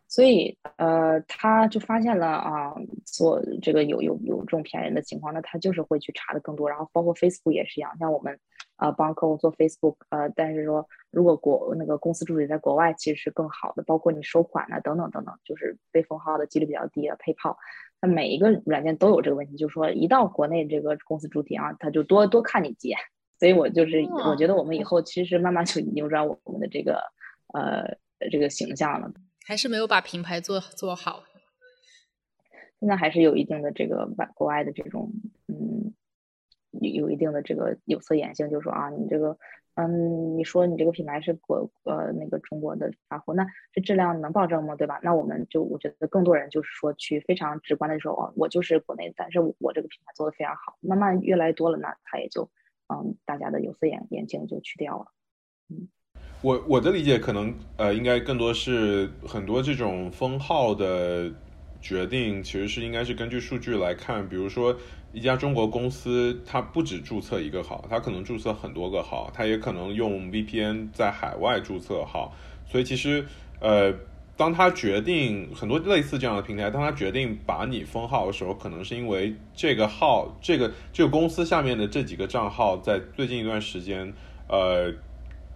[0.09, 2.73] 所以，呃，他就发现了啊，
[3.05, 6.69] 做这个有有有这种骗人的情况，那他就是会去查的更多。
[6.69, 8.39] 然后，包括 Facebook 也是一样，像我们，
[8.77, 13.83] 呃，帮客户做 Facebook，呃，但是说如果国那个公司助理在国外，其实是更好的。
[13.83, 17.17] 包括你收款啊，等等等等，就是被封号的几率比较低啊。
[17.19, 17.57] PayPal，
[18.01, 22.99] 它每一个软件都有这个问题，就是说一到国内这个公司主体啊，他就多多看你几眼。
[23.39, 27.01] 所以我就是我觉得我们以后其实慢慢就扭转我们的这个
[27.53, 27.99] 呃
[28.31, 29.13] 这个形象了。
[29.47, 31.23] 还是没有把品牌做做好，
[32.81, 35.13] 现在还是有一定的这个外国外的这种，
[35.49, 35.93] 嗯，
[36.81, 39.39] 有有一定的这个有色眼镜，就说啊，你这个，
[39.77, 44.75] 嗯，你说你这个品牌是国呃那个中国的发货，那这质量能保证吗？
[44.75, 44.99] 对吧？
[45.03, 52.51] 那我们就我觉得更多人就是说去非常直观的说，哦，我就是国内，但是我这个品牌做的非常好，慢慢越来越多了，那他也就，
[52.89, 55.07] 嗯，大家的有色眼眼镜就去掉了，
[55.69, 55.89] 嗯。
[56.43, 61.31] 我我的理解可能呃，应该更多是很多这种封号的
[61.81, 64.27] 决定，其实是应该是根据数据来看。
[64.29, 64.77] 比如说
[65.17, 72.35] 一家中国公司，它不止注册一个号，它可能注册很多个号，它也可能用 VPN 在海外注册号。
[72.67, 73.25] 所以其实
[73.59, 73.91] 呃，
[74.37, 84.13] 当他决定很多类似这样的平台，当他决定把你封号的时候，可能是因为这个号，这个这个公司下面的这几个账号在最近一段时间
[84.51, 84.93] 呃。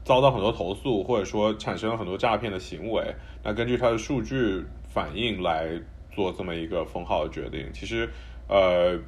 [0.02, 5.78] 遭到很多投诉，或者说产生了很多诈骗的行为，那根据它的数据反应来
[6.10, 7.70] 做这么一个封号的决定。
[7.74, 8.08] 其实，
[8.48, 8.98] 呃，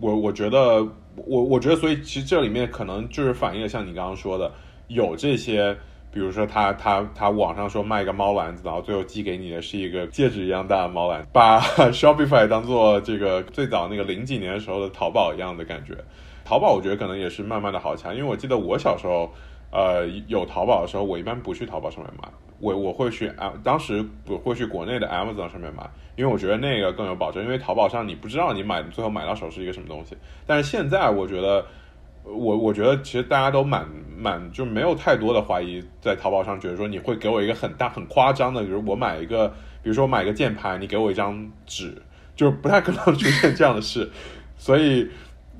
[0.00, 0.86] 我我觉得，
[1.26, 4.52] 我我觉得，所以其实这里面可能就是反映了像你刚刚说的，
[4.88, 5.76] 有这些，
[6.12, 11.60] 比如说他他他网上说卖一个猫篮子，然后最后寄给你的是一个戒指一样大的猫篮，把
[11.92, 15.96] Shopify 当做这个最早那个零几年的时候的淘宝一样的感觉。
[16.44, 19.30] 淘宝我觉得可能也是慢慢的好强，因为我记得我小时候。
[19.70, 22.26] 呃，有淘宝的时候，我一般不去淘宝上面买，
[22.60, 30.16] 我我会去啊，当时我会去国内的 Amazon 上面买，因为我觉得那个更有保证，因为淘宝上你不知道你买最后买到手是一个什么东西。
[30.46, 31.64] 但是现在我觉得，
[32.24, 33.86] 我我觉得其实大家都蛮
[34.16, 39.48] 蛮就没有太多的怀疑，在淘宝上觉得说你会给我一个很大很夸张的，比如我买一个，
[39.82, 42.02] 比如说我买一个键盘，你给我一张纸，
[42.34, 44.10] 就不太可能出现这样的事，
[44.56, 45.08] 所以。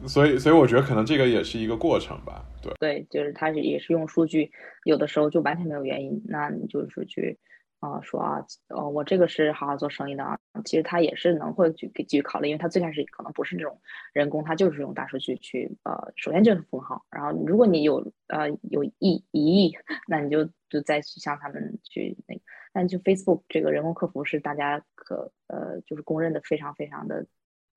[0.07, 2.73] 所以，所以我觉得可能这个也是一个过程吧，对。
[2.79, 4.51] 对，就是他是也是用数据，
[4.85, 7.37] 有的时候就完全没有原因，那你就是去，
[7.81, 13.81] 啊，说啊，哦，我这个是好好做生意的啊，其实他也是能会去给继续考虑，因为他最开始可能不是这种
[14.13, 19.77] 人工，他就是用大数据去，呃，首先就是封号，然后如果你有呃有一一亿，
[20.07, 22.41] 那你就就再去向他们去那个，
[22.73, 27.27] 但就 Facebook 这个人工客服是大家可呃就是公认的非常非常的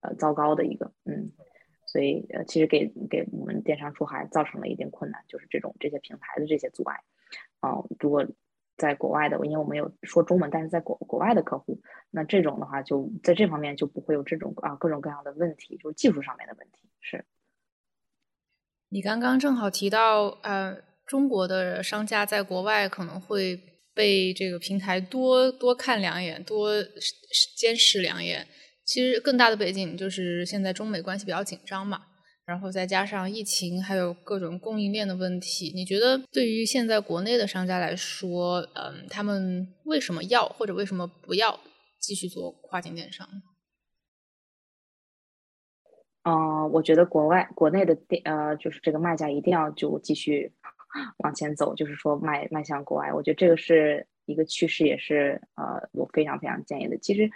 [0.02, 1.32] 呃糟糕的一个，嗯。
[1.92, 6.98] 所以，呃，其实给给我们电商出海造成了一定困难，就是这种这些平台的这些阻碍。
[7.60, 8.26] 嗯，如果
[8.78, 16.88] 在国外的，因为我们有说中文，但是在国国外的客户，那这种的话，就在这方面就不会有这种啊各种各样的问题，就是技术上面的问题。
[17.02, 17.26] 是。
[18.88, 20.74] 你刚刚正好提到，呃，
[21.04, 23.60] 中国的商家在国外可能会
[23.92, 26.82] 被这个平台多多看两眼，多
[27.54, 28.48] 监视两眼。
[28.92, 32.02] 其实更大的背景就是现在中美关系比较紧张嘛，
[32.44, 35.72] 然后再加上疫情，还有各种供应链的问题。
[35.74, 41.58] 你觉得对于现在国内的商家来说，嗯，他们为什么要或者为什么不要
[41.98, 43.26] 继续做跨境电商？
[46.24, 50.52] 嗯，我觉得国外国内的店呃，就是这个卖家一定要就继续
[51.24, 53.10] 往前走，就是说迈迈向国外。
[53.14, 56.98] 我觉得这个是一个趋势，也是呃，我非常非常建议的。
[56.98, 57.30] 其实。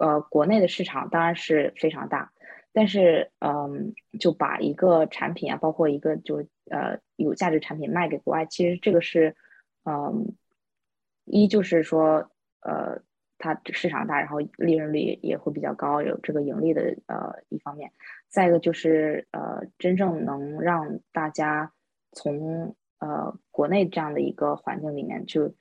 [0.00, 2.32] 呃，国内的市场当然是非常大，
[2.72, 9.36] 但是，嗯，就把一个产品啊，包括一个就呃有价值产品卖给国外，其实这个是，
[9.84, 10.34] 嗯，
[11.24, 12.30] 一就是说，
[12.60, 13.02] 呃，
[13.38, 17.92] 它市场大，然后利润率也会比较高，有这个盈利的呃一方面。
[18.28, 21.72] 再一个就是，呃，真正能让大家
[22.12, 25.54] 从呃国内这样的一个环境里面就。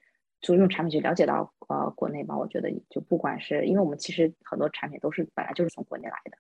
[0.46, 6.38] 就用产品去了解到呃国内吧，我觉得就不管是因为我们其实很多产品都是本来就是从国内来的，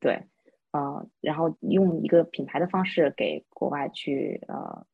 [0.00, 0.26] 对，
[0.72, 4.86] 呃，然后用一个品牌的方式给国外去呃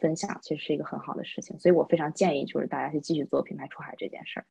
[0.00, 4.46] 分享，其实是一个很好的事情，所以我非常建议就是大家去继续做品牌出海这件事儿。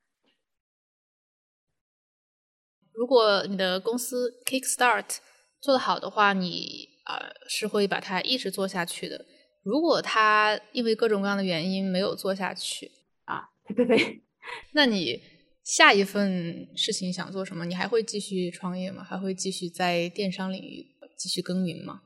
[2.93, 5.17] 如果你的公司 Kickstart
[5.59, 9.25] 做得好的话，你啊是会把它一直做下去的。
[9.63, 12.91] 如果他因为各种各样的原因没有做下去
[13.68, 14.22] 啊，对对对，
[14.74, 15.22] 那你
[15.64, 17.66] 下一份事情想做什么？
[17.66, 19.03] 你还会继续创业吗？
[19.03, 20.86] 还会继续在电商领域
[21.16, 22.01] 继续耕耘吗？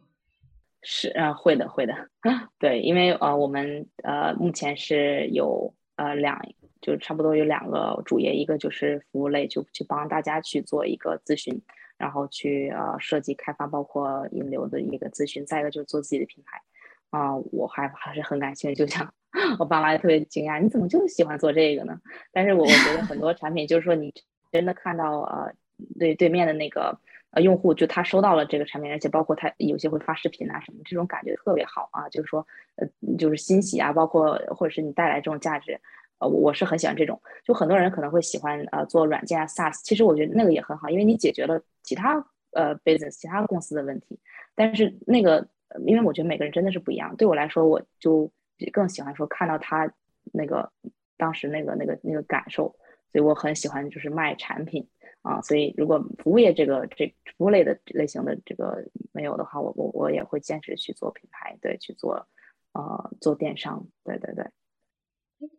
[0.84, 1.94] 是啊，会的，会的。
[2.60, 6.40] 对，因为呃，我们呃目前是有呃两，
[6.82, 11.60] 就差不多有两个主业，一个就是服务类，就去帮大家去做一个咨询，
[11.98, 16.62] 然后去呃设计开发，包括引流的一个咨询；再一个就是做自己的品牌。
[17.10, 19.12] 啊，我还还是很感兴趣，就像
[19.60, 22.00] 我爸妈也特别惊讶，你怎么就喜欢做这个呢？
[22.32, 24.14] 但是我我觉得很多产品，就是说你
[24.52, 25.54] 真的看到呃，
[26.00, 26.98] 对对面的那个
[27.32, 35.80] 呃用户，就他收到了这个产品，而且包括他有些会发视频啊什么，这种感觉特别好啊，就是说呃就是欣喜啊，包括或者是你带来这种价值，
[36.20, 37.22] 呃我是很喜欢这种。
[37.44, 44.20] 就很多人可能会喜欢呃做软件啊 SaaS，其实我觉得那个也很好，因为你解决了其他呃 business 其他公司的问题，
[44.56, 45.48] 但是那个。
[45.86, 47.14] 因为我觉得每个人真的是不一样。
[47.18, 48.32] 对我来说，我就
[48.72, 49.92] 更喜欢说看到他
[50.34, 50.72] 那个
[51.16, 52.76] 当时那个那个那个感受，
[53.12, 54.88] 所以我很喜欢就是卖产品
[55.22, 55.42] 啊。
[55.42, 58.84] 所以如果服务业这个这服务类的类型的这个
[59.14, 62.28] 没有的话，我我我也会坚持去做品牌，对，去做
[62.74, 64.46] 呃做电商，对对对。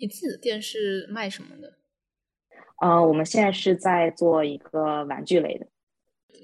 [0.01, 1.75] 你自己的店是卖什么的？
[2.81, 5.67] 呃，我们现在是在做一个玩具类的。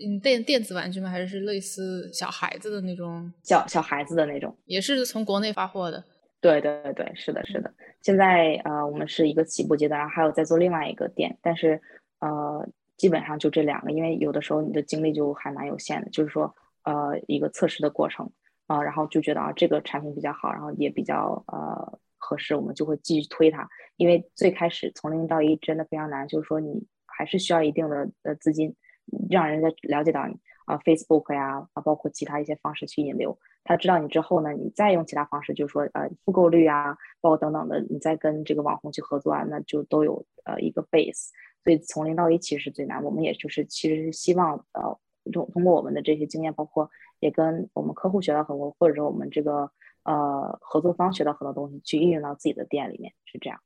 [0.04, 1.08] 嗯，电电子玩具吗？
[1.08, 3.32] 还是类似小孩子的那种？
[3.42, 6.04] 小小孩子的那种，也是从国内发货的。
[6.44, 7.72] 对对对，是的，是的。
[8.02, 11.80] 现在呃，我们是一个起步阶段，然后还有在做另外一个店，但是
[12.20, 12.68] 呃，
[12.98, 18.30] 基本上就这两个，因为有的时候你的精力就还蛮有限的，就是说呃，一个测试的过程
[18.66, 23.66] 啊，然后就觉得啊，这个产品比较好，然后也比较呃合适，我们就会继续推它。
[23.96, 28.76] 因为最开始从零到一真的非常难，就是说你还是需要一定的呃资金。
[29.28, 30.34] 让人家了解到你
[30.64, 33.38] 啊，Facebook 呀啊，包括其他一些方式去引流。
[33.64, 41.30] 他知道你之后呢，你再用其他方式，就是说呃复购率啊，包括等等的，你再跟这个网红去合作啊，那就都有呃一个 base。
[41.62, 43.02] 所以从零到一其实是最难。
[43.02, 44.98] 我们也就是其实是希望呃
[45.32, 46.90] 通通过我们的这些经验，包括
[47.20, 49.70] 也跟我们客户学到很多，或者说我们这个
[50.02, 53.58] 呃合作方学到很多东西，去运用到自己的店里面，是这样。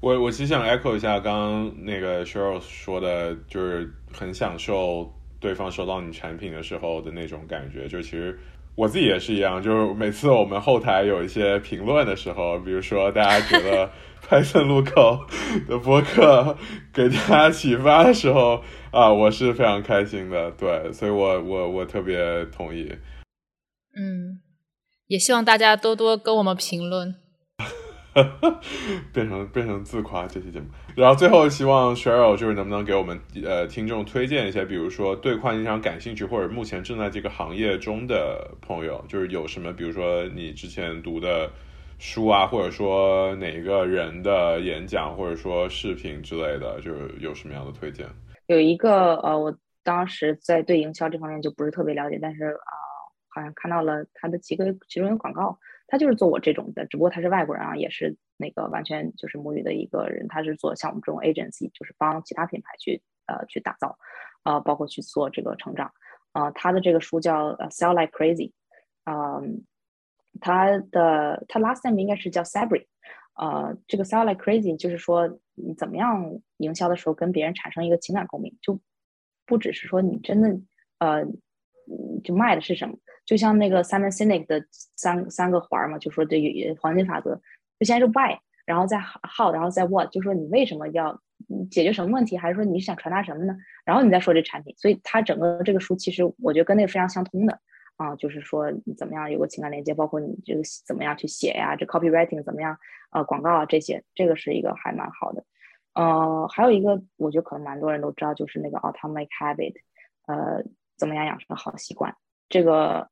[0.00, 7.86] 我我其实想 echo 一下刚刚那个 Cheryl 说的，就是很享受对方收到你产品的时候的那种感觉。
[7.88, 8.38] 就其实
[8.74, 13.90] 我自己也是一样，就是每次我们后台有一些评论的时候，比如说大家觉得
[14.28, 15.26] Python 路口
[15.66, 16.56] 的博客
[16.92, 20.50] 给大家启发的时候啊，我是非常开心的。
[20.50, 22.92] 对，所以我我我特别同意。
[23.96, 24.40] 嗯，
[25.06, 27.14] 也希望大家多多跟我们评论。
[29.12, 30.66] 变成变成自夸这期节目，
[30.96, 41.50] 然后最后希望 Cheryl 就是能不能给我们呃听众推荐一些，比如说对跨境电商感兴趣或者目前正在这个行业中的朋友，就是有什么，比如说你之前读的
[41.98, 48.06] 书啊，或者说哪一个人的演讲，或者说视频之类的，就是有什么样的推荐？
[48.46, 52.72] 有一个呃，我当时在对营销这方面就不是特别了解，但是啊，
[53.28, 55.58] 好像看到了他的几个其中有广告。
[55.88, 60.28] 他就是做我这种的，只不过他是外国人啊，也是那个完全就是母语的一个人。
[60.28, 63.98] 他是做像我们这种 agency，就是帮其他品牌去呃去打造，
[64.44, 65.90] 呃，包括去做这个成长。
[66.34, 68.52] 呃，他的这个书叫 Sell Like Crazy，
[69.04, 69.64] 嗯，
[70.40, 72.86] 他的他 last name 应该是叫 Sabri，
[73.34, 78.78] 呃，这个 Sell Like Crazy 就是说你怎么样营销的时候跟别人产生一个情感共鸣，就
[79.46, 80.60] 不只是说你真的
[80.98, 81.26] 呃。
[82.22, 82.98] 就卖的是什么？
[83.28, 84.64] 就像那个 Simon Sinek 的
[84.96, 86.40] 三三个环嘛，就说这
[86.80, 87.38] 黄金法则，
[87.78, 91.20] 就先是 Why，然后再 How，然后再 What，就说你为什么要
[91.70, 93.54] 解决什么问题，还是说你想传达什么呢？
[93.84, 94.74] 然后你再说这产品。
[94.78, 97.60] 所以它整个这个书其实我觉得跟那个非常相通的
[97.96, 102.78] 啊，就是说你怎么样有个情感连接，包括你这个怎么样去写呀，这 copywriting 怎么样，
[103.10, 105.44] 呃，广告啊这些，这个是一个还蛮好的。
[105.92, 109.74] 呃，还有一个我觉得可能蛮多人都知道，就是那个 automic Habit，
[110.28, 110.64] 呃。
[110.98, 112.12] 怎么样养成好习惯？
[112.48, 113.08] 这个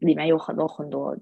[0.00, 1.16] 里面有很多很多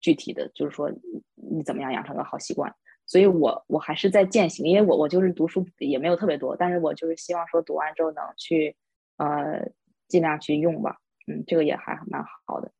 [0.00, 0.90] 具体的，就是说
[1.34, 2.74] 你怎么样养成个好习惯。
[3.04, 8.76] 所以我我还是在践行，因为我我就是读书也没有特别多，但是我就是希望说读完之后能去
[9.16, 9.68] 呃
[10.08, 10.98] 尽量去用吧。
[11.26, 12.72] 嗯，这个也还蛮好的。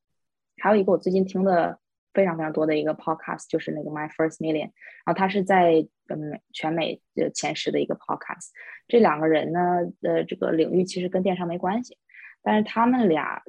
[0.59, 1.79] 还有一个我最近听的
[2.13, 4.71] 非常非常多的一个 podcast，就是那个 My First Million，
[5.05, 8.51] 然后他是在嗯全美的前十的一个 podcast。
[8.87, 11.99] 这两个人呢的这个领域其实跟电商没关系。
[12.43, 13.43] 但是他们俩，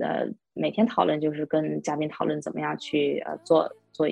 [0.00, 4.08] 呃，每天讨论就是跟嘉宾讨论怎么样去呃做做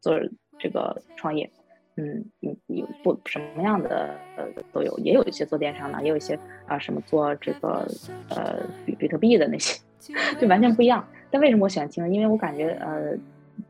[0.00, 0.18] 做
[0.58, 1.50] 这个创业，
[1.96, 7.86] 嗯，有有不什么样的呃都有，也有一些做电商的，也有一些啊什么做这个
[8.30, 9.80] 呃比比特币的那些
[10.40, 11.06] 就完全不一样。
[11.30, 12.08] 但为什么我喜欢听呢？
[12.08, 13.16] 因为我感觉呃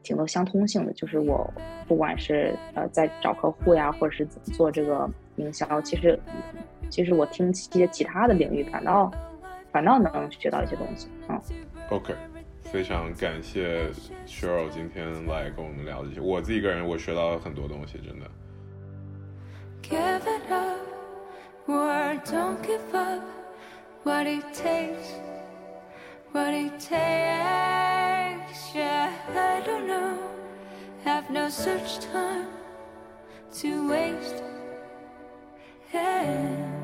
[0.02, 1.50] 挺多相通性的，就是我
[1.86, 6.18] 不管是呃在找客户呀，或者是做这个营销，其实
[6.88, 9.10] 其实我听一些其他的领域，反倒
[9.72, 11.40] 反倒能学到一些东西嗯。
[11.90, 12.14] OK，
[12.62, 13.90] 非常感谢
[14.26, 16.20] Cheryl 今天来跟我们聊这些。
[16.20, 18.26] 我自己个人我学到了很多东西，真的。
[19.82, 20.86] Give it up,
[21.66, 23.22] or don't give up.
[24.04, 25.16] What it takes,
[26.32, 28.74] what it takes.
[28.74, 30.18] Yeah, I don't know.
[31.04, 32.46] Have no such time
[33.60, 34.42] to waste.
[35.92, 36.77] Yeah.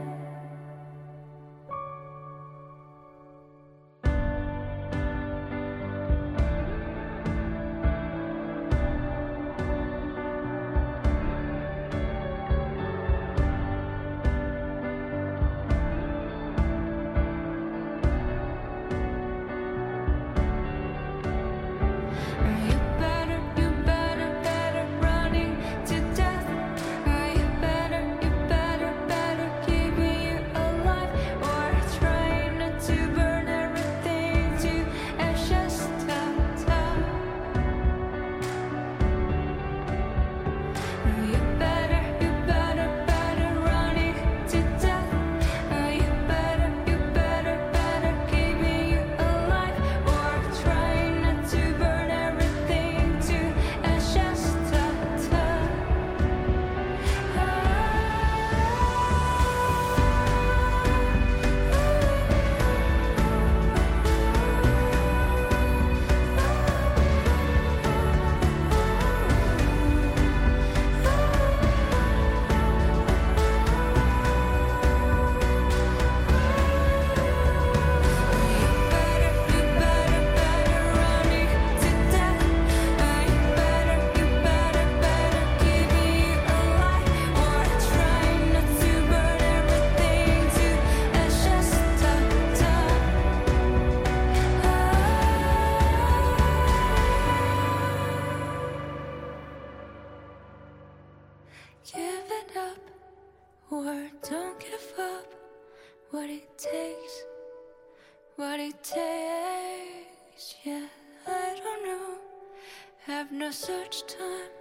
[113.45, 114.53] no such time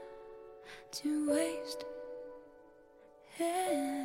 [0.91, 1.85] to waste.
[3.39, 4.02] Yeah.